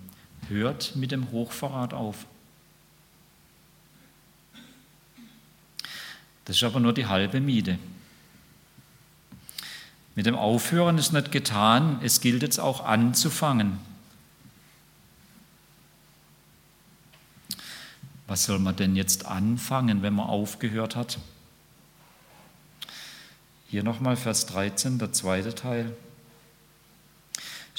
Hört 0.49 0.97
mit 0.97 1.13
dem 1.13 1.31
Hochverrat 1.31 1.95
auf. 1.95 2.27
Das 6.45 6.57
ist 6.57 6.65
aber 6.65 6.81
nur 6.81 6.93
die 6.93 7.07
halbe 7.07 7.41
Miete. 7.41 7.79
Mit 10.17 10.27
dem 10.27 10.35
Aufhören 10.35 10.99
ist 10.99 11.13
nicht 11.13 11.31
getan, 11.31 12.01
es 12.03 12.21
gilt 12.21 12.43
jetzt 12.43 12.59
auch 12.59 12.85
anzufangen. 12.85 13.79
Was 18.27 18.45
soll 18.45 18.59
man 18.59 18.75
denn 18.75 18.97
jetzt 18.97 19.27
anfangen, 19.27 20.03
wenn 20.03 20.15
man 20.15 20.27
aufgehört 20.27 20.97
hat? 20.97 21.19
Hier 23.69 23.83
nochmal 23.83 24.17
Vers 24.17 24.47
13, 24.47 24.99
der 24.99 25.13
zweite 25.13 25.55
Teil. 25.55 25.95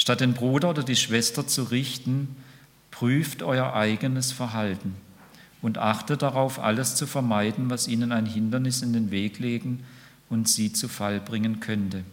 Statt 0.08 0.22
den 0.22 0.36
Bruder 0.36 0.70
oder 0.70 0.84
die 0.84 0.96
Schwester 0.96 1.48
zu 1.48 1.64
richten, 1.64 2.38
prüft 2.92 3.44
euer 3.44 3.74
eigenes 3.74 4.32
Verhalten 4.32 4.96
und 5.62 5.78
achtet 5.78 6.22
darauf, 6.22 6.60
alles 6.60 6.96
zu 6.96 7.06
vermeiden, 7.06 7.70
was 7.70 7.90
ihnen 7.90 8.14
ein 8.14 8.26
Hindernis 8.26 8.82
in 8.82 8.94
den 8.94 9.12
Weg 9.12 9.40
legen 9.40 9.84
und 10.30 10.48
sie 10.48 10.72
zu 10.72 10.88
Fall 10.88 11.20
bringen 11.20 11.60
könnte. 11.60 12.06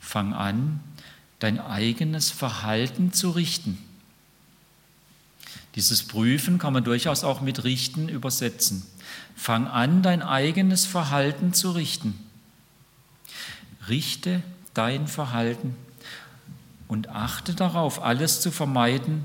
Fang 0.00 0.34
an, 0.34 0.80
dein 1.38 1.58
eigenes 1.58 2.30
Verhalten 2.30 3.14
zu 3.14 3.30
richten. 3.30 3.78
Dieses 5.76 6.02
Prüfen 6.02 6.58
kann 6.58 6.74
man 6.74 6.84
durchaus 6.84 7.24
auch 7.24 7.40
mit 7.40 7.64
richten 7.64 8.10
übersetzen. 8.10 8.82
Fang 9.34 9.66
an, 9.66 10.02
dein 10.02 10.20
eigenes 10.20 10.84
Verhalten 10.84 11.54
zu 11.54 11.70
richten. 11.70 12.25
Richte 13.88 14.42
dein 14.74 15.06
Verhalten 15.06 15.74
und 16.88 17.08
achte 17.08 17.54
darauf, 17.54 18.02
alles 18.02 18.40
zu 18.40 18.50
vermeiden, 18.50 19.24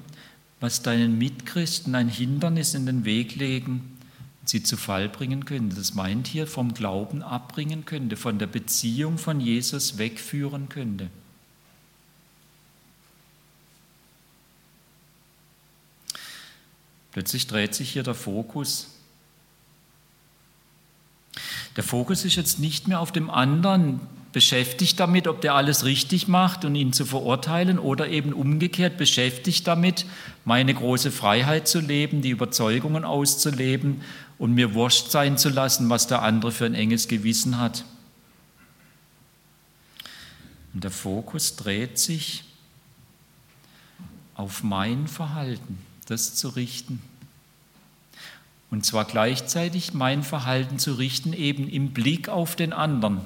was 0.60 0.82
deinen 0.82 1.18
Mitchristen 1.18 1.96
ein 1.96 2.08
Hindernis 2.08 2.74
in 2.74 2.86
den 2.86 3.04
Weg 3.06 3.36
legen, 3.36 3.98
sie 4.46 4.64
zu 4.64 4.78
Fall 4.78 5.10
bringen 5.10 5.46
könnte. 5.46 5.76
Das 5.76 5.94
meint 5.94 6.28
hier 6.28 6.48
vom 6.48 6.74
Glauben 6.74 7.24
abbringen 7.24 7.86
könnte, 7.86 8.16
von 8.16 8.40
der 8.40 8.48
Beziehung 8.48 9.18
von 9.18 9.40
Jesus 9.42 9.98
wegführen 9.98 10.70
könnte. 10.70 11.10
Plötzlich 17.12 17.48
dreht 17.48 17.76
sich 17.76 17.92
hier 17.92 18.04
der 18.04 18.16
Fokus. 18.16 18.88
Der 21.76 21.84
Fokus 21.84 22.24
ist 22.26 22.36
jetzt 22.36 22.60
nicht 22.60 22.88
mehr 22.88 23.00
auf 23.00 23.12
dem 23.12 23.30
anderen, 23.30 24.00
beschäftigt 24.32 25.00
damit, 25.00 25.28
ob 25.28 25.42
der 25.42 25.56
alles 25.56 25.84
richtig 25.86 26.28
macht 26.28 26.64
und 26.64 26.76
ihn 26.76 26.94
zu 26.94 27.06
verurteilen 27.06 27.80
oder 27.80 28.08
eben 28.08 28.34
umgekehrt 28.34 28.98
beschäftigt 28.98 29.68
damit, 29.68 30.06
meine 30.46 30.74
große 30.74 31.12
Freiheit 31.12 31.68
zu 31.68 31.80
leben, 31.80 32.22
die 32.22 32.30
Überzeugungen 32.30 33.04
auszuleben 33.04 34.02
und 34.38 34.54
mir 34.54 34.74
wurscht 34.74 35.12
sein 35.12 35.38
zu 35.38 35.50
lassen, 35.50 35.90
was 35.90 36.08
der 36.08 36.22
andere 36.22 36.52
für 36.52 36.66
ein 36.66 36.74
enges 36.74 37.08
Gewissen 37.08 37.60
hat. 37.60 37.84
Und 40.74 40.84
der 40.84 40.92
Fokus 40.92 41.58
dreht 41.58 42.00
sich 42.00 42.46
auf 44.36 44.64
mein 44.64 45.08
Verhalten, 45.08 45.78
das 46.08 46.36
zu 46.36 46.50
richten. 46.50 47.02
Und 48.72 48.86
zwar 48.86 49.04
gleichzeitig 49.04 49.94
mein 49.94 50.24
Verhalten 50.24 50.80
zu 50.80 50.94
richten, 50.94 51.34
eben 51.34 51.68
im 51.68 51.92
Blick 51.92 52.30
auf 52.30 52.56
den 52.56 52.72
anderen. 52.72 53.20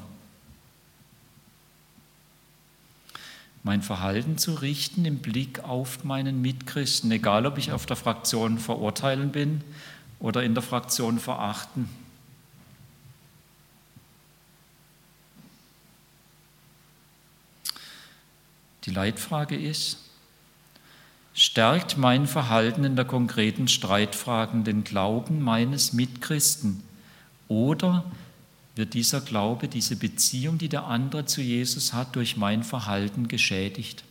Mein 3.66 3.82
Verhalten 3.82 4.38
zu 4.38 4.54
richten 4.54 5.06
im 5.06 5.18
Blick 5.18 5.64
auf 5.64 6.04
meinen 6.04 6.40
Mitchristen, 6.40 7.12
egal 7.12 7.48
ob 7.48 7.58
ich 7.58 7.72
auf 7.72 7.88
der 7.88 7.96
Fraktion 7.96 8.60
verurteilen 8.60 9.32
bin 9.32 9.64
oder 10.20 10.44
in 10.44 10.54
der 10.54 10.62
Fraktion 10.62 11.18
verachten. 11.18 11.90
Die 18.84 18.92
Leitfrage 18.92 19.56
ist, 19.56 19.98
stärkt 21.34 21.98
mein 21.98 22.28
Verhalten 22.28 22.84
in 22.84 22.96
der 22.96 23.06
konkreten 23.06 23.68
Streitfragen 23.68 24.64
den 24.64 24.84
Glauben 24.84 25.42
meines 25.42 25.92
Mitchristen 25.92 26.84
oder 27.48 28.06
wird 28.76 28.94
dieser 28.94 29.22
Glaube, 29.22 29.68
diese 29.68 29.96
Beziehung, 29.96 30.58
die 30.58 30.70
der 30.70 30.86
andere 30.86 31.26
zu 31.26 31.42
Jesus 31.42 31.94
hat, 31.94 32.16
durch 32.16 32.36
mein 32.36 32.64
Verhalten 32.64 33.28
geschädigt. 33.28 34.04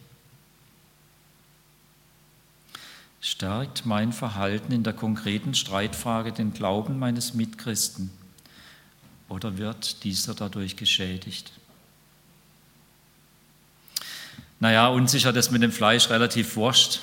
Stärkt 3.20 3.87
mein 3.87 4.12
Verhalten 4.12 4.72
in 4.72 4.83
der 4.83 4.92
konkreten 4.92 5.55
Streitfrage 5.55 6.33
den 6.33 6.53
Glauben 6.53 6.98
meines 6.98 7.35
Mitchristen 7.35 8.11
oder 9.29 9.57
wird 9.59 10.05
dieser 10.05 10.35
dadurch 10.35 10.77
geschädigt? 10.77 11.53
Naja, 14.61 14.88
unsicher 14.88 15.33
das 15.33 15.50
mit 15.50 15.62
dem 15.62 15.72
Fleisch 15.72 16.09
relativ 16.11 16.57
wurscht. 16.57 17.00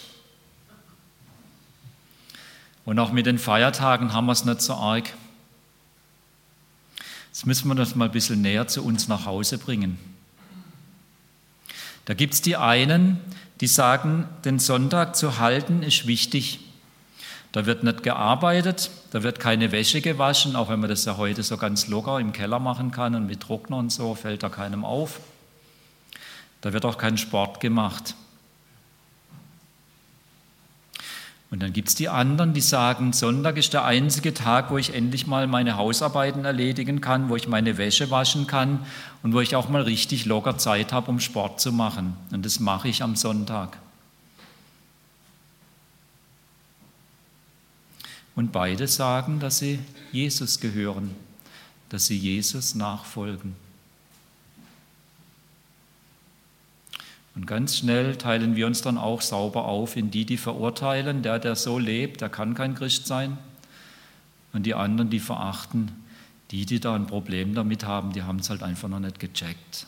Und 2.86 2.97
auch 2.97 3.12
mit 3.12 3.26
den 3.26 3.38
Feiertagen 3.38 4.13
haben 4.13 4.26
wir 4.26 4.32
es 4.32 4.45
nicht 4.45 4.62
so 4.62 4.74
arg. 4.74 5.13
Jetzt 7.31 7.45
müssen 7.45 7.69
wir 7.69 7.75
das 7.75 7.95
mal 7.95 8.05
ein 8.05 8.11
bisschen 8.11 8.41
näher 8.41 8.67
zu 8.67 8.83
uns 8.83 9.07
nach 9.07 9.25
Hause 9.25 9.57
bringen. 9.57 9.97
Da 12.03 12.13
gibt 12.13 12.33
es 12.33 12.41
die 12.41 12.57
einen, 12.57 13.21
die 13.61 13.67
sagen, 13.67 14.27
den 14.43 14.59
Sonntag 14.59 15.15
zu 15.15 15.39
halten 15.39 15.81
ist 15.81 16.07
wichtig. 16.07 16.59
Da 17.53 17.65
wird 17.65 17.83
nicht 17.83 18.03
gearbeitet, 18.03 18.91
da 19.11 19.23
wird 19.23 19.39
keine 19.39 19.71
Wäsche 19.71 20.01
gewaschen, 20.01 20.57
auch 20.57 20.67
wenn 20.67 20.81
man 20.81 20.89
das 20.89 21.05
ja 21.05 21.15
heute 21.15 21.41
so 21.41 21.55
ganz 21.55 21.87
locker 21.87 22.19
im 22.19 22.33
Keller 22.33 22.59
machen 22.59 22.91
kann 22.91 23.15
und 23.15 23.27
mit 23.27 23.39
Trockner 23.39 23.77
und 23.77 23.93
so, 23.93 24.13
fällt 24.13 24.43
da 24.43 24.49
keinem 24.49 24.83
auf. 24.83 25.21
Da 26.59 26.73
wird 26.73 26.83
auch 26.83 26.97
kein 26.97 27.17
Sport 27.17 27.61
gemacht. 27.61 28.13
Und 31.51 31.61
dann 31.61 31.73
gibt 31.73 31.89
es 31.89 31.95
die 31.95 32.07
anderen, 32.07 32.53
die 32.53 32.61
sagen, 32.61 33.11
Sonntag 33.11 33.57
ist 33.57 33.73
der 33.73 33.83
einzige 33.83 34.33
Tag, 34.33 34.71
wo 34.71 34.77
ich 34.77 34.93
endlich 34.93 35.27
mal 35.27 35.47
meine 35.47 35.75
Hausarbeiten 35.75 36.45
erledigen 36.45 37.01
kann, 37.01 37.27
wo 37.27 37.35
ich 37.35 37.49
meine 37.49 37.77
Wäsche 37.77 38.09
waschen 38.09 38.47
kann 38.47 38.79
und 39.21 39.33
wo 39.33 39.41
ich 39.41 39.53
auch 39.57 39.67
mal 39.67 39.81
richtig 39.81 40.25
locker 40.25 40.57
Zeit 40.57 40.93
habe, 40.93 41.11
um 41.11 41.19
Sport 41.19 41.59
zu 41.59 41.73
machen. 41.73 42.15
Und 42.31 42.45
das 42.45 42.61
mache 42.61 42.87
ich 42.87 43.03
am 43.03 43.17
Sonntag. 43.17 43.77
Und 48.33 48.53
beide 48.53 48.87
sagen, 48.87 49.41
dass 49.41 49.59
sie 49.59 49.79
Jesus 50.13 50.61
gehören, 50.61 51.13
dass 51.89 52.05
sie 52.05 52.17
Jesus 52.17 52.75
nachfolgen. 52.75 53.57
Und 57.35 57.47
ganz 57.47 57.77
schnell 57.77 58.17
teilen 58.17 58.55
wir 58.55 58.67
uns 58.67 58.81
dann 58.81 58.97
auch 58.97 59.21
sauber 59.21 59.65
auf 59.65 59.95
in 59.95 60.11
die, 60.11 60.25
die 60.25 60.37
verurteilen, 60.37 61.23
der, 61.23 61.39
der 61.39 61.55
so 61.55 61.79
lebt, 61.79 62.21
der 62.21 62.29
kann 62.29 62.55
kein 62.55 62.75
Christ 62.75 63.07
sein. 63.07 63.37
Und 64.53 64.65
die 64.65 64.73
anderen, 64.73 65.09
die 65.09 65.19
verachten, 65.19 65.91
die, 66.51 66.65
die 66.65 66.81
da 66.81 66.93
ein 66.93 67.07
Problem 67.07 67.55
damit 67.55 67.85
haben, 67.85 68.11
die 68.11 68.23
haben 68.23 68.39
es 68.39 68.49
halt 68.49 68.63
einfach 68.63 68.89
noch 68.89 68.99
nicht 68.99 69.19
gecheckt. 69.19 69.87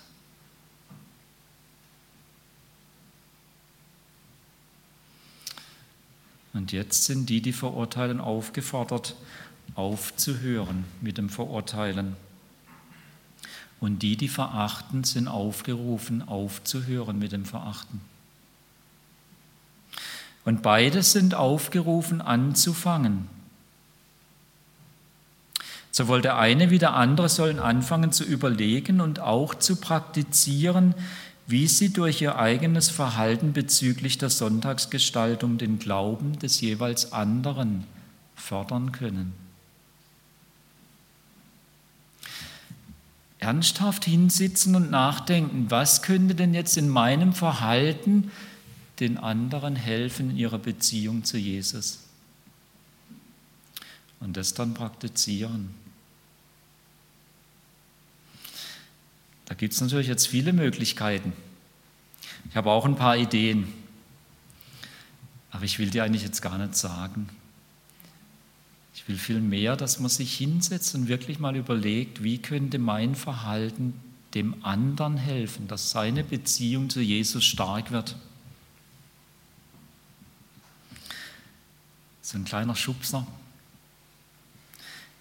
Und 6.54 6.72
jetzt 6.72 7.06
sind 7.06 7.30
die, 7.30 7.42
die 7.42 7.52
verurteilen, 7.52 8.22
aufgefordert, 8.22 9.16
aufzuhören 9.76 10.86
mit 11.02 11.18
dem 11.18 11.30
Verurteilen. 11.30 12.16
Und 13.84 14.00
die, 14.00 14.16
die 14.16 14.30
verachten, 14.30 15.04
sind 15.04 15.28
aufgerufen, 15.28 16.26
aufzuhören 16.26 17.20
mit 17.20 17.34
dem 17.34 17.44
Verachten. 17.44 18.00
Und 20.46 20.62
beide 20.62 21.04
sind 21.04 21.36
aufgerufen, 21.36 22.22
anzufangen. 22.22 23.28
Sowohl 25.92 26.22
der 26.22 26.38
eine 26.38 26.70
wie 26.70 26.80
der 26.80 26.94
andere 26.94 27.28
sollen 27.28 27.60
anfangen 27.60 28.14
zu 28.14 28.24
überlegen 28.24 29.02
und 29.02 29.20
auch 29.20 29.54
zu 29.54 29.76
praktizieren, 29.76 30.96
wie 31.46 31.68
sie 31.68 31.92
durch 31.92 32.22
ihr 32.22 32.40
eigenes 32.40 32.90
Verhalten 32.90 33.52
bezüglich 33.52 34.18
der 34.18 34.30
Sonntagsgestaltung 34.30 35.58
den 35.58 35.78
Glauben 35.78 36.40
des 36.40 36.62
jeweils 36.62 37.12
anderen 37.12 37.84
fördern 38.34 38.94
können. 38.94 39.43
Ernsthaft 43.44 44.06
hinsitzen 44.06 44.74
und 44.76 44.90
nachdenken, 44.90 45.66
was 45.70 46.02
könnte 46.02 46.34
denn 46.34 46.54
jetzt 46.54 46.78
in 46.78 46.88
meinem 46.88 47.34
Verhalten 47.34 48.32
den 49.02 49.18
anderen 49.18 49.76
helfen 49.76 50.30
in 50.30 50.38
ihrer 50.38 50.60
Beziehung 50.60 51.26
zu 51.26 51.38
Jesus? 51.38 52.00
Und 54.22 54.38
das 54.38 54.54
dann 54.54 54.74
praktizieren. 54.74 55.76
Da 59.44 59.56
gibt 59.56 59.74
es 59.74 59.82
natürlich 59.82 60.08
jetzt 60.08 60.28
viele 60.28 60.54
Möglichkeiten. 60.54 61.34
Ich 62.50 62.56
habe 62.56 62.72
auch 62.72 62.86
ein 62.86 62.96
paar 62.96 63.18
Ideen, 63.18 63.74
aber 65.52 65.66
ich 65.66 65.80
will 65.80 65.90
dir 65.90 66.06
eigentlich 66.06 66.24
jetzt 66.24 66.42
gar 66.42 66.58
nicht 66.58 66.78
sagen. 66.78 67.28
Ich 69.04 69.10
will 69.10 69.18
viel 69.18 69.40
mehr, 69.42 69.76
dass 69.76 70.00
man 70.00 70.10
sich 70.10 70.36
hinsetzt 70.38 70.96
und 70.96 71.08
wirklich 71.08 71.40
mal 71.40 71.56
überlegt, 71.56 72.24
wie 72.24 72.38
könnte 72.38 72.80
mein 72.80 73.16
Verhalten 73.16 73.94
dem 74.34 74.64
anderen 74.64 75.18
helfen, 75.18 75.68
dass 75.68 75.92
seine 75.92 76.24
Beziehung 76.24 76.90
zu 76.90 77.02
Jesus 77.02 77.44
stark 77.44 77.92
wird. 77.92 78.16
So 82.22 82.38
ein 82.38 82.46
kleiner 82.46 82.76
Schubser. 82.76 83.28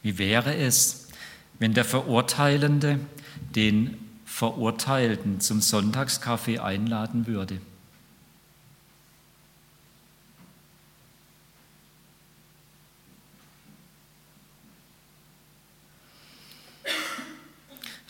Wie 0.03 0.16
wäre 0.16 0.55
es, 0.57 1.09
wenn 1.59 1.75
der 1.75 1.85
Verurteilende 1.85 3.01
den 3.55 3.99
Verurteilten 4.33 5.40
zum 5.40 5.61
Sonntagskaffee 5.61 6.59
einladen 6.59 7.27
würde. 7.27 7.61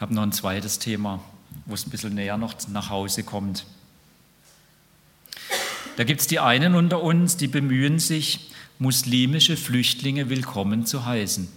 Habe 0.02 0.14
noch 0.14 0.22
ein 0.22 0.32
zweites 0.32 0.80
Thema, 0.80 1.22
wo 1.64 1.74
es 1.74 1.86
ein 1.86 1.90
bisschen 1.90 2.14
näher 2.14 2.36
noch 2.36 2.54
nach 2.68 2.90
Hause 2.90 3.22
kommt. 3.22 3.64
Da 5.96 6.02
gibt 6.02 6.20
es 6.20 6.26
die 6.26 6.40
einen 6.40 6.74
unter 6.74 7.00
uns, 7.02 7.36
die 7.36 7.46
bemühen 7.46 8.00
sich, 8.00 8.50
muslimische 8.80 9.56
Flüchtlinge 9.56 10.28
willkommen 10.28 10.86
zu 10.86 11.06
heißen. 11.06 11.48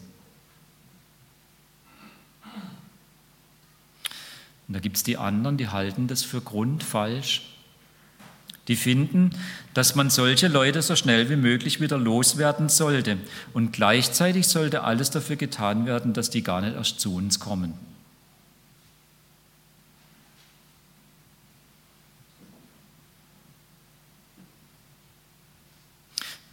Und 4.68 4.74
da 4.74 4.80
gibt 4.80 4.98
es 4.98 5.04
die 5.04 5.18
anderen, 5.18 5.58
die 5.58 5.70
halten 5.70 6.08
das 6.08 6.22
für 6.22 6.42
grundfalsch. 6.42 7.42
Die 8.68 8.76
finden, 8.76 9.32
dass 9.74 9.96
man 9.96 10.12
solche 10.12 10.50
Leute 10.50 10.84
so 10.84 10.96
schnell 10.96 11.30
wie 11.32 11.36
möglich 11.36 11.82
wieder 11.82 11.98
loswerden 11.98 12.70
sollte. 12.70 13.18
Und 13.54 13.74
gleichzeitig 13.74 14.48
sollte 14.48 14.84
alles 14.84 15.10
dafür 15.10 15.36
getan 15.36 15.88
werden, 15.88 16.14
dass 16.14 16.30
die 16.30 16.44
gar 16.44 16.62
nicht 16.62 16.76
erst 16.76 17.00
zu 17.00 17.16
uns 17.16 17.40
kommen. 17.40 17.74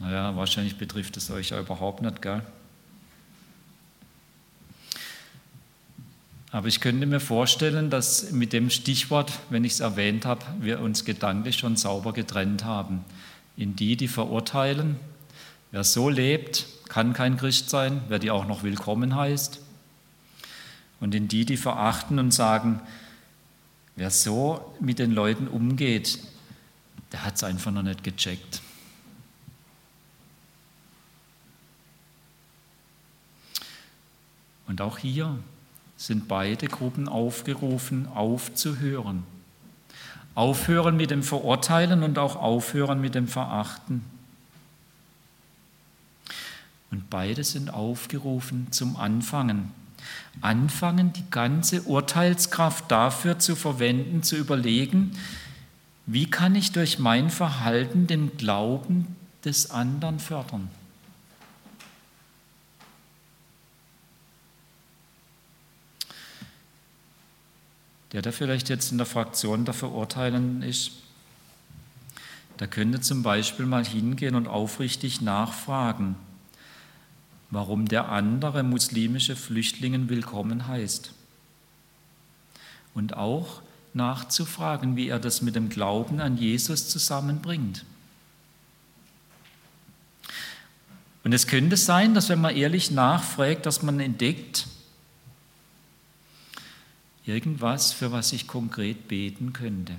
Naja, 0.03 0.32
wahrscheinlich 0.43 0.77
betrifft 0.77 1.17
es 1.17 1.31
euch 1.31 1.51
ja 1.51 1.61
überhaupt 1.61 2.03
nicht, 2.03 2.21
gell? 2.21 2.43
Aber 6.51 6.67
ich 6.67 6.81
könnte 6.81 7.07
mir 7.07 7.21
vorstellen, 7.21 7.91
dass 7.91 8.33
mit 8.33 8.53
dem 8.53 8.69
Stichwort, 8.69 9.33
wenn 9.51 9.63
ich 9.63 9.75
es 9.75 9.81
erwähnt 9.81 10.27
habe, 10.27 10.45
wir 10.59 10.81
uns 10.81 11.05
gedanklich 11.05 11.59
schon 11.59 11.77
sauber 11.77 12.13
getrennt 12.13 12.65
haben. 12.65 13.05
In 13.57 13.77
die, 13.77 13.97
die 13.97 14.09
verurteilen, 14.09 14.97
wer 15.71 15.85
so 15.85 16.09
lebt, 16.09 16.67
kann 16.89 17.13
kein 17.13 17.37
Christ 17.37 17.71
sein, 17.71 18.03
wer 18.09 18.19
die 18.19 18.33
auch 18.33 18.47
noch 18.47 18.65
willkommen 18.65 19.15
heißt. 19.15 19.61
Und 20.99 21.15
in 21.15 21.29
die, 21.29 21.45
die 21.45 21.57
verachten 21.57 22.19
und 22.19 22.35
sagen, 22.35 22.81
wer 23.95 24.11
so 24.11 24.75
mit 24.81 24.99
den 24.99 25.13
Leuten 25.13 25.47
umgeht, 25.47 26.19
der 27.13 27.25
hat 27.25 27.37
es 27.37 27.45
einfach 27.45 27.71
noch 27.71 27.83
nicht 27.83 28.03
gecheckt. 28.03 28.61
Und 34.67 34.81
auch 34.81 34.99
hier 34.99 35.39
sind 35.97 36.29
beide 36.29 36.67
Gruppen 36.67 37.09
aufgerufen, 37.09 38.09
aufzuhören. 38.09 39.25
Aufhören 40.35 40.97
mit 40.97 41.11
dem 41.11 41.23
Verurteilen 41.23 42.03
und 42.03 42.19
auch 42.19 42.37
aufhören 42.37 43.01
mit 43.01 43.15
dem 43.15 43.29
Verachten. 43.29 44.05
Und 46.91 47.09
beide 47.11 47.45
sind 47.45 47.73
aufgerufen 47.73 48.69
zum 48.71 48.97
Anfangen. 48.97 49.71
Anfangen, 50.41 51.13
die 51.13 51.25
ganze 51.31 51.83
Urteilskraft 51.83 52.91
dafür 52.91 53.39
zu 53.39 53.55
verwenden, 53.57 54.23
zu 54.23 54.37
überlegen, 54.37 55.13
wie 56.07 56.29
kann 56.29 56.55
ich 56.55 56.73
durch 56.73 56.99
mein 56.99 57.31
Verhalten 57.31 58.07
den 58.07 58.37
Glauben 58.37 59.17
des 59.45 59.71
anderen 59.71 60.19
fördern. 60.19 60.69
Der 68.13 68.23
da 68.23 68.33
vielleicht 68.33 68.69
jetzt 68.69 68.93
in 68.93 68.99
der 68.99 69.07
Fraktion 69.07 69.65
der 69.65 69.75
Verurteilenden 69.75 70.63
ist, 70.63 70.93
der 72.59 72.69
könnte 72.69 73.01
zum 73.01 73.23
Beispiel 73.23 73.67
mal 73.67 73.85
hingehen 73.85 74.35
und 74.35 74.47
aufrichtig 74.47 75.21
nachfragen, 75.21 76.17
warum 77.51 77.89
der 77.89 78.11
andere 78.11 78.63
muslimische 78.63 79.35
Flüchtlingen 79.35 80.09
willkommen 80.09 80.69
heißt. 80.69 81.13
Und 82.95 83.17
auch 83.17 83.63
nachzufragen, 83.95 84.97
wie 84.97 85.09
er 85.09 85.19
das 85.19 85.43
mit 85.43 85.55
dem 85.55 85.71
Glauben 85.71 86.21
an 86.21 86.37
Jesus 86.37 86.89
zusammenbringt. 86.89 87.85
Und 91.25 91.33
es 91.33 91.47
könnte 91.47 91.77
sein, 91.77 92.15
dass 92.15 92.29
wenn 92.29 92.41
man 92.41 92.57
ehrlich 92.57 92.91
nachfragt, 92.91 93.65
dass 93.67 93.83
man 93.83 94.01
entdeckt, 94.01 94.67
Irgendwas, 97.25 97.93
für 97.93 98.11
was 98.11 98.33
ich 98.33 98.49
konkret 98.49 99.09
beten 99.09 99.53
könnte. 99.53 99.95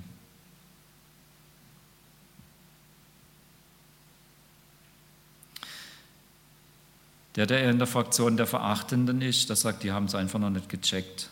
Der, 7.36 7.46
der 7.46 7.68
in 7.68 7.78
der 7.78 7.86
Fraktion 7.86 8.36
der 8.36 8.46
Verachtenden 8.46 9.20
ist, 9.20 9.48
der 9.48 9.56
sagt, 9.56 9.82
die 9.82 9.90
haben 9.90 10.06
es 10.06 10.14
einfach 10.14 10.38
noch 10.38 10.50
nicht 10.50 10.68
gecheckt. 10.68 11.30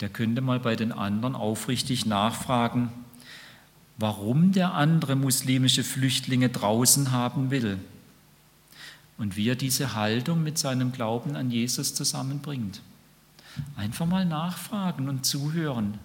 Der 0.00 0.08
könnte 0.08 0.40
mal 0.40 0.60
bei 0.60 0.76
den 0.76 0.92
anderen 0.92 1.34
aufrichtig 1.34 2.06
nachfragen, 2.06 2.92
warum 3.98 4.52
der 4.52 4.74
andere 4.74 5.16
muslimische 5.16 5.82
Flüchtlinge 5.82 6.48
draußen 6.48 7.10
haben 7.10 7.50
will 7.50 7.78
und 9.18 9.36
wie 9.36 9.48
er 9.48 9.56
diese 9.56 9.94
Haltung 9.94 10.42
mit 10.42 10.58
seinem 10.58 10.92
Glauben 10.92 11.36
an 11.36 11.50
Jesus 11.50 11.94
zusammenbringt. 11.94 12.80
Einfach 13.76 14.06
mal 14.06 14.24
nachfragen 14.24 15.08
und 15.08 15.24
zuhören. 15.24 15.98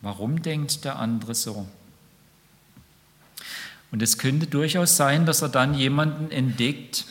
Warum 0.00 0.42
denkt 0.42 0.84
der 0.84 0.98
andere 0.98 1.34
so? 1.34 1.66
Und 3.90 4.02
es 4.02 4.18
könnte 4.18 4.46
durchaus 4.46 4.96
sein, 4.96 5.26
dass 5.26 5.42
er 5.42 5.48
dann 5.48 5.74
jemanden 5.74 6.30
entdeckt, 6.30 7.06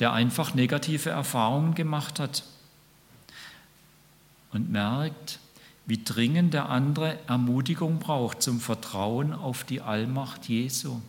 der 0.00 0.12
einfach 0.12 0.54
negative 0.54 1.10
Erfahrungen 1.10 1.74
gemacht 1.74 2.18
hat 2.18 2.44
und 4.52 4.70
merkt, 4.70 5.38
wie 5.86 6.02
dringend 6.02 6.54
der 6.54 6.68
andere 6.68 7.18
Ermutigung 7.26 7.98
braucht 7.98 8.42
zum 8.42 8.60
Vertrauen 8.60 9.32
auf 9.32 9.64
die 9.64 9.80
Allmacht 9.80 10.48
Jesu. 10.48 11.00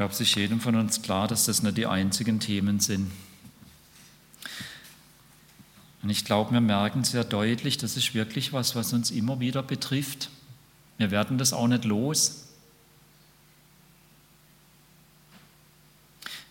Glaube, 0.00 0.14
es 0.14 0.20
ist 0.22 0.34
jedem 0.34 0.60
von 0.60 0.76
uns 0.76 1.02
klar, 1.02 1.28
dass 1.28 1.44
das 1.44 1.62
nicht 1.62 1.76
die 1.76 1.84
einzigen 1.84 2.40
Themen 2.40 2.80
sind. 2.80 3.10
Und 6.02 6.08
ich 6.08 6.24
glaube, 6.24 6.52
wir 6.52 6.62
merken 6.62 7.04
sehr 7.04 7.22
deutlich, 7.22 7.76
das 7.76 7.98
ist 7.98 8.14
wirklich 8.14 8.54
was, 8.54 8.74
was 8.74 8.94
uns 8.94 9.10
immer 9.10 9.40
wieder 9.40 9.62
betrifft. 9.62 10.30
Wir 10.96 11.10
werden 11.10 11.36
das 11.36 11.52
auch 11.52 11.68
nicht 11.68 11.84
los. 11.84 12.46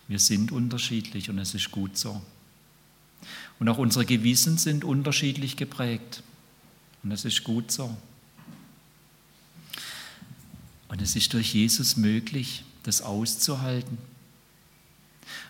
Wir 0.06 0.20
sind 0.20 0.52
unterschiedlich 0.52 1.28
und 1.28 1.40
es 1.40 1.52
ist 1.52 1.72
gut 1.72 1.98
so. 1.98 2.22
Und 3.58 3.68
auch 3.68 3.78
unsere 3.78 4.06
Gewissen 4.06 4.58
sind 4.58 4.84
unterschiedlich 4.84 5.56
geprägt 5.56 6.22
und 7.02 7.10
es 7.10 7.24
ist 7.24 7.42
gut 7.42 7.72
so. 7.72 7.96
Und 10.86 11.02
es 11.02 11.16
ist 11.16 11.32
durch 11.32 11.52
Jesus 11.52 11.96
möglich, 11.96 12.62
das 12.82 13.02
auszuhalten. 13.02 13.98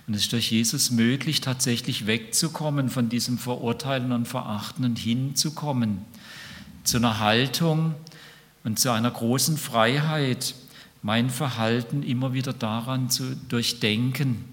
Und 0.07 0.15
es 0.15 0.23
ist 0.23 0.33
durch 0.33 0.51
Jesus 0.51 0.91
möglich, 0.91 1.41
tatsächlich 1.41 2.07
wegzukommen 2.07 2.91
von 2.91 3.09
diesem 3.09 3.39
Verurteilen 3.39 4.13
und 4.13 4.27
Verachten 4.27 4.85
und 4.85 4.99
hinzukommen 4.99 6.05
zu 6.85 6.97
einer 6.97 7.21
Haltung 7.21 7.95
und 8.65 8.79
zu 8.79 8.91
einer 8.91 9.11
großen 9.11 9.57
Freiheit, 9.57 10.55
mein 11.03 11.31
Verhalten 11.31 12.03
immer 12.03 12.33
wieder 12.33 12.53
daran 12.53 13.09
zu 13.09 13.35
durchdenken, 13.49 14.45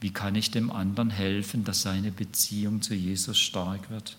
wie 0.00 0.10
kann 0.10 0.34
ich 0.34 0.50
dem 0.50 0.70
anderen 0.70 1.10
helfen, 1.10 1.64
dass 1.64 1.82
seine 1.82 2.12
Beziehung 2.12 2.82
zu 2.82 2.94
Jesus 2.94 3.38
stark 3.38 3.90
wird. 3.90 4.16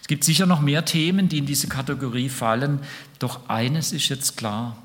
Es 0.00 0.08
gibt 0.08 0.24
sicher 0.24 0.46
noch 0.46 0.60
mehr 0.60 0.84
Themen, 0.84 1.28
die 1.28 1.38
in 1.38 1.46
diese 1.46 1.68
Kategorie 1.68 2.28
fallen, 2.28 2.80
doch 3.18 3.48
eines 3.48 3.92
ist 3.92 4.08
jetzt 4.08 4.36
klar. 4.36 4.76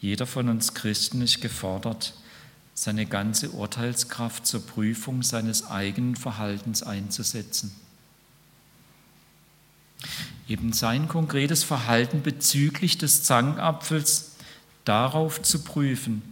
Jeder 0.00 0.26
von 0.26 0.48
uns 0.48 0.74
Christen 0.74 1.20
ist 1.22 1.40
gefordert, 1.40 2.14
seine 2.74 3.04
ganze 3.04 3.50
Urteilskraft 3.50 4.46
zur 4.46 4.66
Prüfung 4.66 5.22
seines 5.22 5.66
eigenen 5.66 6.16
Verhaltens 6.16 6.82
einzusetzen. 6.82 7.72
Eben 10.48 10.72
sein 10.72 11.06
konkretes 11.06 11.62
Verhalten 11.62 12.22
bezüglich 12.22 12.96
des 12.96 13.22
Zankapfels 13.22 14.32
darauf 14.84 15.42
zu 15.42 15.62
prüfen, 15.62 16.22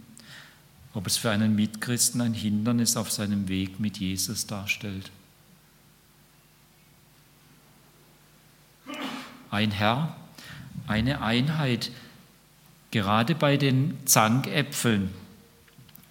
ob 0.95 1.05
es 1.05 1.17
für 1.17 1.29
einen 1.29 1.55
Mitchristen 1.55 2.19
ein 2.19 2.33
Hindernis 2.33 2.97
auf 2.97 3.11
seinem 3.11 3.47
Weg 3.47 3.79
mit 3.79 3.99
Jesus 3.99 4.47
darstellt. 4.47 5.11
Ein 9.51 9.71
Herr, 9.71 10.15
eine 10.87 11.21
Einheit, 11.21 11.91
gerade 12.91 13.35
bei 13.35 13.57
den 13.57 13.97
Zankäpfeln 14.05 15.09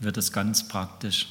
wird 0.00 0.16
es 0.16 0.32
ganz 0.32 0.68
praktisch. 0.68 1.26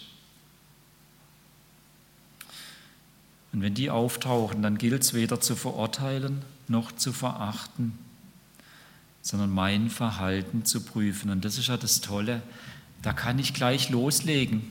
Und 3.53 3.61
wenn 3.61 3.73
die 3.73 3.89
auftauchen, 3.89 4.61
dann 4.61 4.77
gilt 4.77 5.03
es 5.03 5.13
weder 5.13 5.39
zu 5.39 5.55
verurteilen 5.55 6.43
noch 6.67 6.91
zu 6.91 7.13
verachten, 7.13 7.97
sondern 9.21 9.51
mein 9.51 9.89
Verhalten 9.89 10.65
zu 10.65 10.81
prüfen. 10.81 11.29
Und 11.29 11.45
das 11.45 11.57
ist 11.57 11.67
ja 11.67 11.77
das 11.77 12.01
Tolle, 12.01 12.41
da 13.01 13.13
kann 13.13 13.39
ich 13.39 13.53
gleich 13.53 13.89
loslegen. 13.89 14.63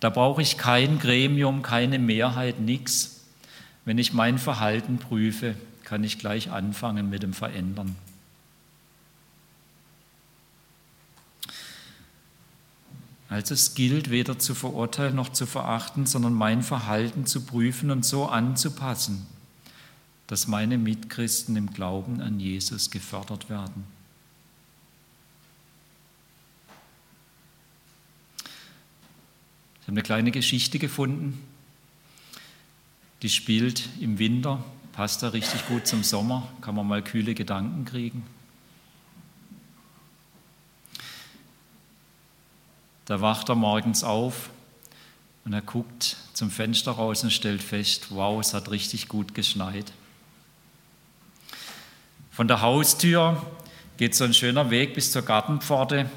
Da 0.00 0.10
brauche 0.10 0.42
ich 0.42 0.58
kein 0.58 0.98
Gremium, 0.98 1.62
keine 1.62 1.98
Mehrheit, 1.98 2.60
nichts. 2.60 3.22
Wenn 3.84 3.98
ich 3.98 4.12
mein 4.12 4.38
Verhalten 4.38 4.98
prüfe, 4.98 5.54
kann 5.84 6.04
ich 6.04 6.18
gleich 6.18 6.50
anfangen 6.50 7.10
mit 7.10 7.22
dem 7.22 7.32
Verändern. 7.32 7.96
Also 13.34 13.54
es 13.54 13.74
gilt 13.74 14.10
weder 14.10 14.38
zu 14.38 14.54
verurteilen 14.54 15.16
noch 15.16 15.28
zu 15.28 15.44
verachten, 15.44 16.06
sondern 16.06 16.34
mein 16.34 16.62
Verhalten 16.62 17.26
zu 17.26 17.40
prüfen 17.40 17.90
und 17.90 18.06
so 18.06 18.26
anzupassen, 18.26 19.26
dass 20.28 20.46
meine 20.46 20.78
Mitchristen 20.78 21.56
im 21.56 21.72
Glauben 21.72 22.20
an 22.20 22.38
Jesus 22.38 22.92
gefördert 22.92 23.50
werden. 23.50 23.82
Ich 29.80 29.88
habe 29.88 29.94
eine 29.94 30.02
kleine 30.02 30.30
Geschichte 30.30 30.78
gefunden, 30.78 31.42
die 33.22 33.30
spielt 33.30 33.88
im 33.98 34.20
Winter, 34.20 34.62
passt 34.92 35.24
da 35.24 35.30
richtig 35.30 35.66
gut 35.66 35.88
zum 35.88 36.04
Sommer, 36.04 36.48
kann 36.60 36.76
man 36.76 36.86
mal 36.86 37.02
kühle 37.02 37.34
Gedanken 37.34 37.84
kriegen. 37.84 38.22
Da 43.06 43.20
wacht 43.20 43.48
er 43.50 43.54
morgens 43.54 44.02
auf 44.02 44.50
und 45.44 45.52
er 45.52 45.60
guckt 45.60 46.16
zum 46.32 46.50
Fenster 46.50 46.92
raus 46.92 47.22
und 47.22 47.32
stellt 47.32 47.62
fest, 47.62 48.06
wow, 48.10 48.40
es 48.40 48.54
hat 48.54 48.70
richtig 48.70 49.08
gut 49.08 49.34
geschneit. 49.34 49.92
Von 52.30 52.48
der 52.48 52.62
Haustür 52.62 53.44
geht 53.98 54.14
so 54.14 54.24
ein 54.24 54.34
schöner 54.34 54.70
Weg 54.70 54.94
bis 54.94 55.12
zur 55.12 55.22
Gartenpforte 55.22 56.10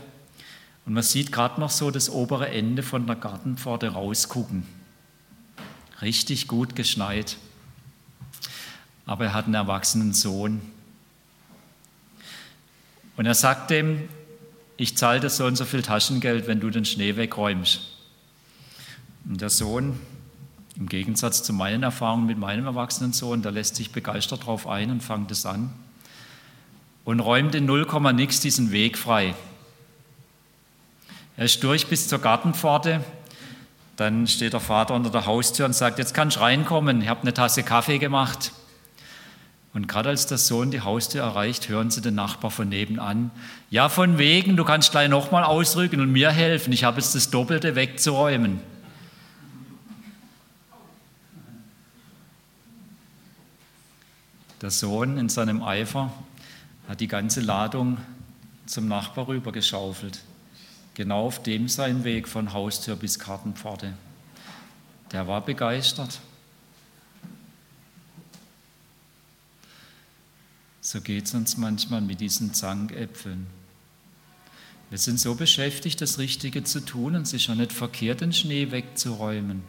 und 0.86 0.94
man 0.94 1.04
sieht 1.04 1.34
gerade 1.34 1.60
noch 1.60 1.70
so 1.70 1.92
das 1.92 2.10
obere 2.10 2.50
Ende 2.50 2.82
von 2.82 3.06
der 3.06 3.18
Gartenpforte 3.18 3.90
rausgucken. 3.90 4.66
Richtig 6.02 6.48
gut 6.48 6.76
geschneit. 6.78 7.36
Aber 9.06 9.26
er 9.26 9.34
hat 9.34 9.46
einen 9.46 9.56
erwachsenen 9.56 10.14
Sohn. 10.14 10.62
Und 13.18 13.26
er 13.26 13.34
sagt 13.34 13.72
dem, 13.72 14.08
ich 14.78 14.96
zahle 14.96 15.20
dir 15.20 15.30
so 15.30 15.46
und 15.46 15.56
so 15.56 15.66
viel 15.66 15.82
Taschengeld, 15.82 16.48
wenn 16.48 16.60
du 16.60 16.70
den 16.70 16.86
Schnee 16.86 17.16
wegräumst. 17.16 17.82
Und 19.28 19.42
der 19.42 19.50
Sohn, 19.50 20.00
im 20.78 20.88
Gegensatz 20.88 21.44
zu 21.44 21.52
meinen 21.52 21.84
Erfahrungen 21.84 22.28
mit 22.28 22.38
meinem 22.38 22.66
erwachsenen 22.66 23.12
Sohn, 23.12 23.42
der 23.42 23.52
lässt 23.52 23.76
sich 23.76 23.92
begeistert 23.92 24.42
darauf 24.42 24.68
ein 24.68 24.92
und 24.92 25.02
fängt 25.02 25.32
es 25.32 25.46
an 25.46 25.74
und 27.04 27.20
räumt 27.20 27.56
in 27.56 27.66
0, 27.66 27.88
nix 28.14 28.42
diesen 28.42 28.72
Weg 28.72 28.98
frei. 28.98 29.34
Er 31.38 31.46
ist 31.46 31.64
durch 31.64 31.88
bis 31.88 32.08
zur 32.08 32.20
Gartenpforte. 32.20 33.04
Dann 33.96 34.28
steht 34.28 34.54
der 34.54 34.60
Vater 34.60 34.94
unter 34.94 35.10
der 35.10 35.26
Haustür 35.26 35.66
und 35.66 35.74
sagt, 35.74 36.00
jetzt 36.00 36.14
kannst 36.14 36.36
du 36.36 36.42
reinkommen, 36.42 37.02
ich 37.02 37.08
habe 37.08 37.22
eine 37.22 37.34
Tasse 37.34 37.64
Kaffee 37.64 37.98
gemacht. 37.98 38.52
Und 39.74 39.88
gerade 39.88 40.10
als 40.10 40.26
der 40.26 40.38
Sohn 40.38 40.72
die 40.72 40.82
Haustür 40.82 41.22
erreicht, 41.22 41.70
hören 41.70 41.92
sie 41.92 42.02
den 42.02 42.16
Nachbar 42.16 42.50
von 42.50 42.70
nebenan. 42.70 43.32
Ja, 43.70 43.90
von 43.90 44.18
wegen, 44.18 44.58
du 44.58 44.64
kannst 44.64 44.92
gleich 44.92 45.10
nochmal 45.10 45.44
ausrücken 45.44 46.00
und 46.02 46.12
mir 46.12 46.32
helfen. 46.32 46.74
Ich 46.74 46.84
habe 46.84 47.00
jetzt 47.00 47.14
das 47.14 47.30
Doppelte 47.30 47.76
wegzuräumen. 47.76 48.60
Der 54.62 54.72
Sohn 54.72 55.18
in 55.18 55.30
seinem 55.30 55.62
Eifer 55.62 56.12
hat 56.88 57.00
die 57.00 57.08
ganze 57.08 57.42
Ladung 57.42 57.98
zum 58.66 58.88
Nachbar 58.88 59.28
rüber 59.28 59.52
geschaufelt. 59.52 60.22
Genau 60.96 61.28
auf 61.28 61.44
dem 61.44 61.68
sein 61.68 62.04
Weg 62.04 62.28
von 62.28 62.54
Haustür 62.54 62.96
bis 62.96 63.20
Kartenpforte. 63.20 63.94
Der 65.12 65.28
war 65.28 65.42
begeistert. 65.42 66.20
So 70.90 71.02
geht 71.02 71.26
es 71.26 71.34
uns 71.34 71.58
manchmal 71.58 72.00
mit 72.00 72.22
diesen 72.22 72.54
Zankäpfeln. 72.54 73.48
Wir 74.90 74.98
sind 74.98 75.20
so 75.20 75.36
beschäftigt, 75.36 76.00
das 76.00 76.18
Richtige 76.18 76.64
zu 76.64 76.80
tun 76.80 77.18
und 77.18 77.34
ist 77.34 77.46
ja 77.46 77.56
nicht 77.56 77.74
verkehrt, 77.74 78.22
den 78.22 78.32
Schnee 78.32 78.72
wegzuräumen. 78.72 79.64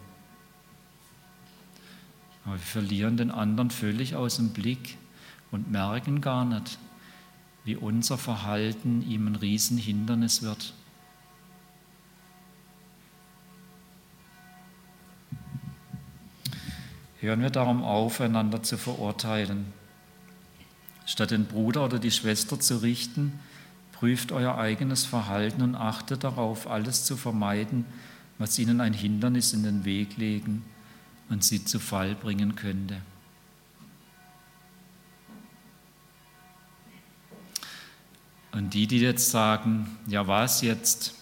Aber 2.44 2.54
wir 2.54 2.60
verlieren 2.60 3.16
den 3.16 3.32
anderen 3.32 3.70
völlig 3.70 4.14
aus 4.14 4.36
dem 4.36 4.50
Blick 4.50 4.96
und 5.50 5.72
merken 5.72 6.20
gar 6.20 6.44
nicht, 6.44 6.78
wie 7.64 7.74
unser 7.74 8.16
Verhalten 8.16 9.02
ihm 9.02 9.26
ein 9.26 9.34
Riesenhindernis 9.34 10.42
wird. 10.42 10.72
Hören 17.18 17.42
wir 17.42 17.50
darum 17.50 17.82
auf, 17.82 18.20
einander 18.20 18.62
zu 18.62 18.78
verurteilen. 18.78 19.77
Statt 21.08 21.30
den 21.30 21.46
Bruder 21.46 21.86
oder 21.86 21.98
die 21.98 22.10
Schwester 22.10 22.60
zu 22.60 22.82
richten, 22.82 23.40
prüft 23.92 24.30
euer 24.30 24.58
eigenes 24.58 25.06
Verhalten 25.06 25.62
und 25.62 25.74
achtet 25.74 26.22
darauf, 26.22 26.66
alles 26.66 27.06
zu 27.06 27.16
vermeiden, 27.16 27.86
was 28.36 28.58
ihnen 28.58 28.82
ein 28.82 28.92
Hindernis 28.92 29.54
in 29.54 29.62
den 29.62 29.86
Weg 29.86 30.18
legen 30.18 30.66
und 31.30 31.42
sie 31.42 31.64
zu 31.64 31.80
Fall 31.80 32.14
bringen 32.14 32.56
könnte. 32.56 33.00
Und 38.52 38.74
die, 38.74 38.86
die 38.86 39.00
jetzt 39.00 39.30
sagen, 39.30 39.96
ja 40.08 40.26
was 40.26 40.60
jetzt, 40.60 41.14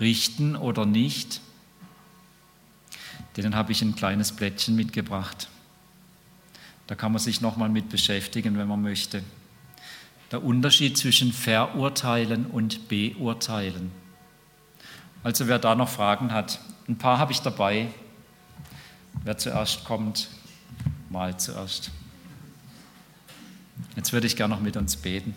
richten 0.00 0.56
oder 0.56 0.86
nicht, 0.86 1.42
denen 3.36 3.54
habe 3.54 3.72
ich 3.72 3.82
ein 3.82 3.96
kleines 3.96 4.32
Blättchen 4.32 4.74
mitgebracht. 4.74 5.50
Da 6.86 6.94
kann 6.94 7.12
man 7.12 7.20
sich 7.20 7.40
nochmal 7.40 7.68
mit 7.68 7.88
beschäftigen, 7.88 8.58
wenn 8.58 8.68
man 8.68 8.82
möchte. 8.82 9.22
Der 10.30 10.42
Unterschied 10.42 10.98
zwischen 10.98 11.32
verurteilen 11.32 12.46
und 12.46 12.88
beurteilen. 12.88 13.90
Also 15.22 15.48
wer 15.48 15.58
da 15.58 15.74
noch 15.74 15.88
Fragen 15.88 16.32
hat, 16.32 16.60
Ein 16.86 16.98
paar 16.98 17.18
habe 17.18 17.32
ich 17.32 17.40
dabei. 17.40 17.88
Wer 19.22 19.38
zuerst 19.38 19.84
kommt, 19.84 20.28
mal 21.08 21.38
zuerst. 21.38 21.90
Jetzt 23.96 24.12
würde 24.12 24.26
ich 24.26 24.36
gerne 24.36 24.54
noch 24.54 24.60
mit 24.60 24.76
uns 24.76 24.96
beten. 24.96 25.34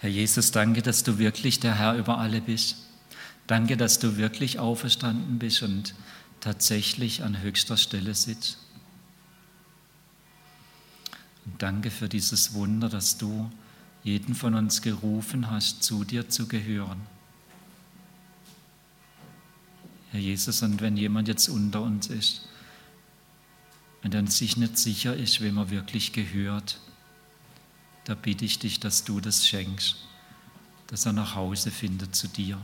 Herr 0.00 0.08
Jesus, 0.08 0.50
danke, 0.50 0.80
dass 0.80 1.02
du 1.02 1.18
wirklich 1.18 1.60
der 1.60 1.74
Herr 1.74 1.94
über 1.94 2.16
alle 2.16 2.40
bist. 2.40 2.76
Danke, 3.46 3.76
dass 3.76 3.98
du 3.98 4.16
wirklich 4.16 4.58
auferstanden 4.58 5.38
bist 5.38 5.62
und 5.62 5.94
tatsächlich 6.40 7.22
an 7.22 7.42
höchster 7.42 7.76
Stelle 7.76 8.14
sitzt. 8.14 8.56
Und 11.44 11.60
danke 11.60 11.90
für 11.90 12.08
dieses 12.08 12.54
Wunder, 12.54 12.88
dass 12.88 13.18
du 13.18 13.50
jeden 14.02 14.34
von 14.34 14.54
uns 14.54 14.80
gerufen 14.80 15.50
hast, 15.50 15.82
zu 15.82 16.04
dir 16.04 16.30
zu 16.30 16.48
gehören. 16.48 17.02
Herr 20.12 20.20
Jesus, 20.20 20.62
und 20.62 20.80
wenn 20.80 20.96
jemand 20.96 21.28
jetzt 21.28 21.50
unter 21.50 21.82
uns 21.82 22.06
ist 22.06 22.48
und 24.02 24.14
dann 24.14 24.28
sich 24.28 24.56
nicht 24.56 24.78
sicher 24.78 25.14
ist, 25.14 25.42
wem 25.42 25.58
er 25.58 25.68
wirklich 25.68 26.14
gehört, 26.14 26.80
da 28.04 28.14
bitte 28.14 28.44
ich 28.44 28.58
dich, 28.58 28.80
dass 28.80 29.04
du 29.04 29.20
das 29.20 29.46
schenkst, 29.46 29.96
dass 30.86 31.06
er 31.06 31.12
nach 31.12 31.34
Hause 31.34 31.70
findet 31.70 32.14
zu 32.16 32.28
dir. 32.28 32.56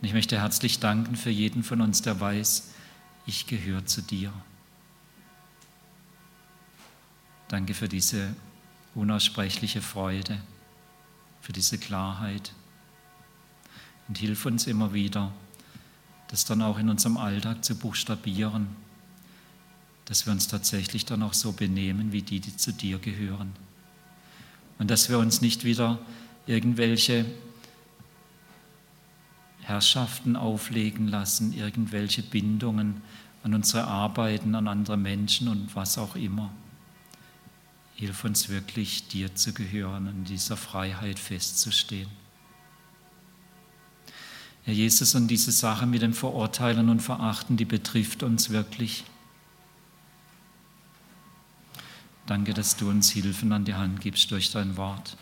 Und 0.00 0.06
ich 0.06 0.12
möchte 0.12 0.40
herzlich 0.40 0.80
danken 0.80 1.16
für 1.16 1.30
jeden 1.30 1.62
von 1.62 1.80
uns, 1.80 2.02
der 2.02 2.20
weiß, 2.20 2.70
ich 3.26 3.46
gehöre 3.46 3.84
zu 3.86 4.02
dir. 4.02 4.32
Danke 7.48 7.74
für 7.74 7.88
diese 7.88 8.34
unaussprechliche 8.94 9.82
Freude, 9.82 10.40
für 11.40 11.52
diese 11.52 11.78
Klarheit. 11.78 12.52
Und 14.08 14.18
hilf 14.18 14.46
uns 14.46 14.66
immer 14.66 14.92
wieder, 14.92 15.32
das 16.28 16.44
dann 16.44 16.62
auch 16.62 16.78
in 16.78 16.88
unserem 16.88 17.16
Alltag 17.16 17.64
zu 17.64 17.76
buchstabieren 17.76 18.68
dass 20.10 20.26
wir 20.26 20.32
uns 20.32 20.48
tatsächlich 20.48 21.06
dann 21.06 21.22
auch 21.22 21.34
so 21.34 21.52
benehmen 21.52 22.10
wie 22.10 22.22
die, 22.22 22.40
die 22.40 22.56
zu 22.56 22.72
dir 22.72 22.98
gehören. 22.98 23.52
Und 24.80 24.90
dass 24.90 25.08
wir 25.08 25.20
uns 25.20 25.40
nicht 25.40 25.62
wieder 25.62 26.00
irgendwelche 26.48 27.24
Herrschaften 29.60 30.34
auflegen 30.34 31.06
lassen, 31.06 31.52
irgendwelche 31.52 32.24
Bindungen 32.24 33.02
an 33.44 33.54
unsere 33.54 33.84
Arbeiten, 33.84 34.56
an 34.56 34.66
andere 34.66 34.96
Menschen 34.96 35.46
und 35.46 35.76
was 35.76 35.96
auch 35.96 36.16
immer. 36.16 36.50
Hilf 37.94 38.24
uns 38.24 38.48
wirklich, 38.48 39.06
dir 39.06 39.36
zu 39.36 39.52
gehören 39.52 40.08
und 40.08 40.16
in 40.16 40.24
dieser 40.24 40.56
Freiheit 40.56 41.20
festzustehen. 41.20 42.08
Herr 44.64 44.74
Jesus, 44.74 45.14
und 45.14 45.28
diese 45.28 45.52
Sache 45.52 45.86
mit 45.86 46.02
dem 46.02 46.14
Verurteilen 46.14 46.88
und 46.88 46.98
Verachten, 46.98 47.56
die 47.56 47.64
betrifft 47.64 48.24
uns 48.24 48.50
wirklich. 48.50 49.04
Danke, 52.30 52.54
dass 52.54 52.76
du 52.76 52.88
uns 52.88 53.10
Hilfen 53.10 53.52
an 53.52 53.64
die 53.64 53.74
Hand 53.74 54.00
gibst 54.00 54.30
durch 54.30 54.52
dein 54.52 54.76
Wort. 54.76 55.16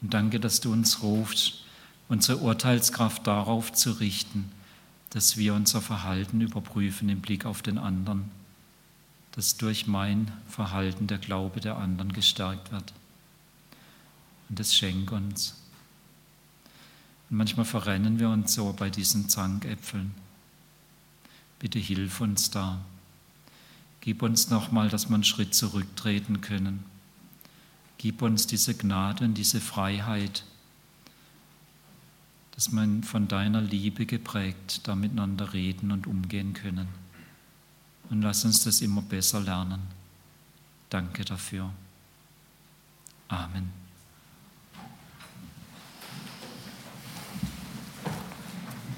Und 0.00 0.14
danke, 0.14 0.38
dass 0.38 0.60
du 0.60 0.72
uns 0.72 1.02
rufst, 1.02 1.64
unsere 2.08 2.38
Urteilskraft 2.38 3.26
darauf 3.26 3.72
zu 3.72 3.90
richten, 3.90 4.52
dass 5.10 5.36
wir 5.36 5.52
unser 5.52 5.80
Verhalten 5.80 6.42
überprüfen 6.42 7.08
im 7.08 7.20
Blick 7.20 7.44
auf 7.44 7.60
den 7.60 7.76
anderen, 7.76 8.30
dass 9.32 9.56
durch 9.56 9.88
mein 9.88 10.30
Verhalten 10.48 11.08
der 11.08 11.18
Glaube 11.18 11.58
der 11.58 11.76
anderen 11.76 12.12
gestärkt 12.12 12.70
wird. 12.70 12.92
Und 14.48 14.60
das 14.60 14.72
schenk 14.72 15.10
uns. 15.10 15.56
Und 17.30 17.38
manchmal 17.38 17.66
verrennen 17.66 18.20
wir 18.20 18.28
uns 18.28 18.54
so 18.54 18.72
bei 18.78 18.90
diesen 18.90 19.28
Zankäpfeln. 19.28 20.14
Bitte 21.58 21.80
hilf 21.80 22.20
uns 22.20 22.48
da. 22.48 22.78
Gib 24.00 24.22
uns 24.22 24.48
nochmal, 24.48 24.88
dass 24.88 25.08
wir 25.08 25.14
einen 25.14 25.24
Schritt 25.24 25.54
zurücktreten 25.54 26.40
können. 26.40 26.84
Gib 27.98 28.22
uns 28.22 28.46
diese 28.46 28.74
Gnade 28.74 29.24
und 29.24 29.34
diese 29.34 29.60
Freiheit, 29.60 30.44
dass 32.52 32.70
wir 32.70 33.02
von 33.02 33.28
deiner 33.28 33.60
Liebe 33.60 34.06
geprägt 34.06 34.86
da 34.88 34.94
miteinander 34.94 35.52
reden 35.52 35.92
und 35.92 36.06
umgehen 36.06 36.54
können. 36.54 36.88
Und 38.08 38.22
lass 38.22 38.44
uns 38.44 38.64
das 38.64 38.80
immer 38.80 39.02
besser 39.02 39.40
lernen. 39.40 39.80
Danke 40.88 41.24
dafür. 41.24 41.72
Amen. 43.28 43.79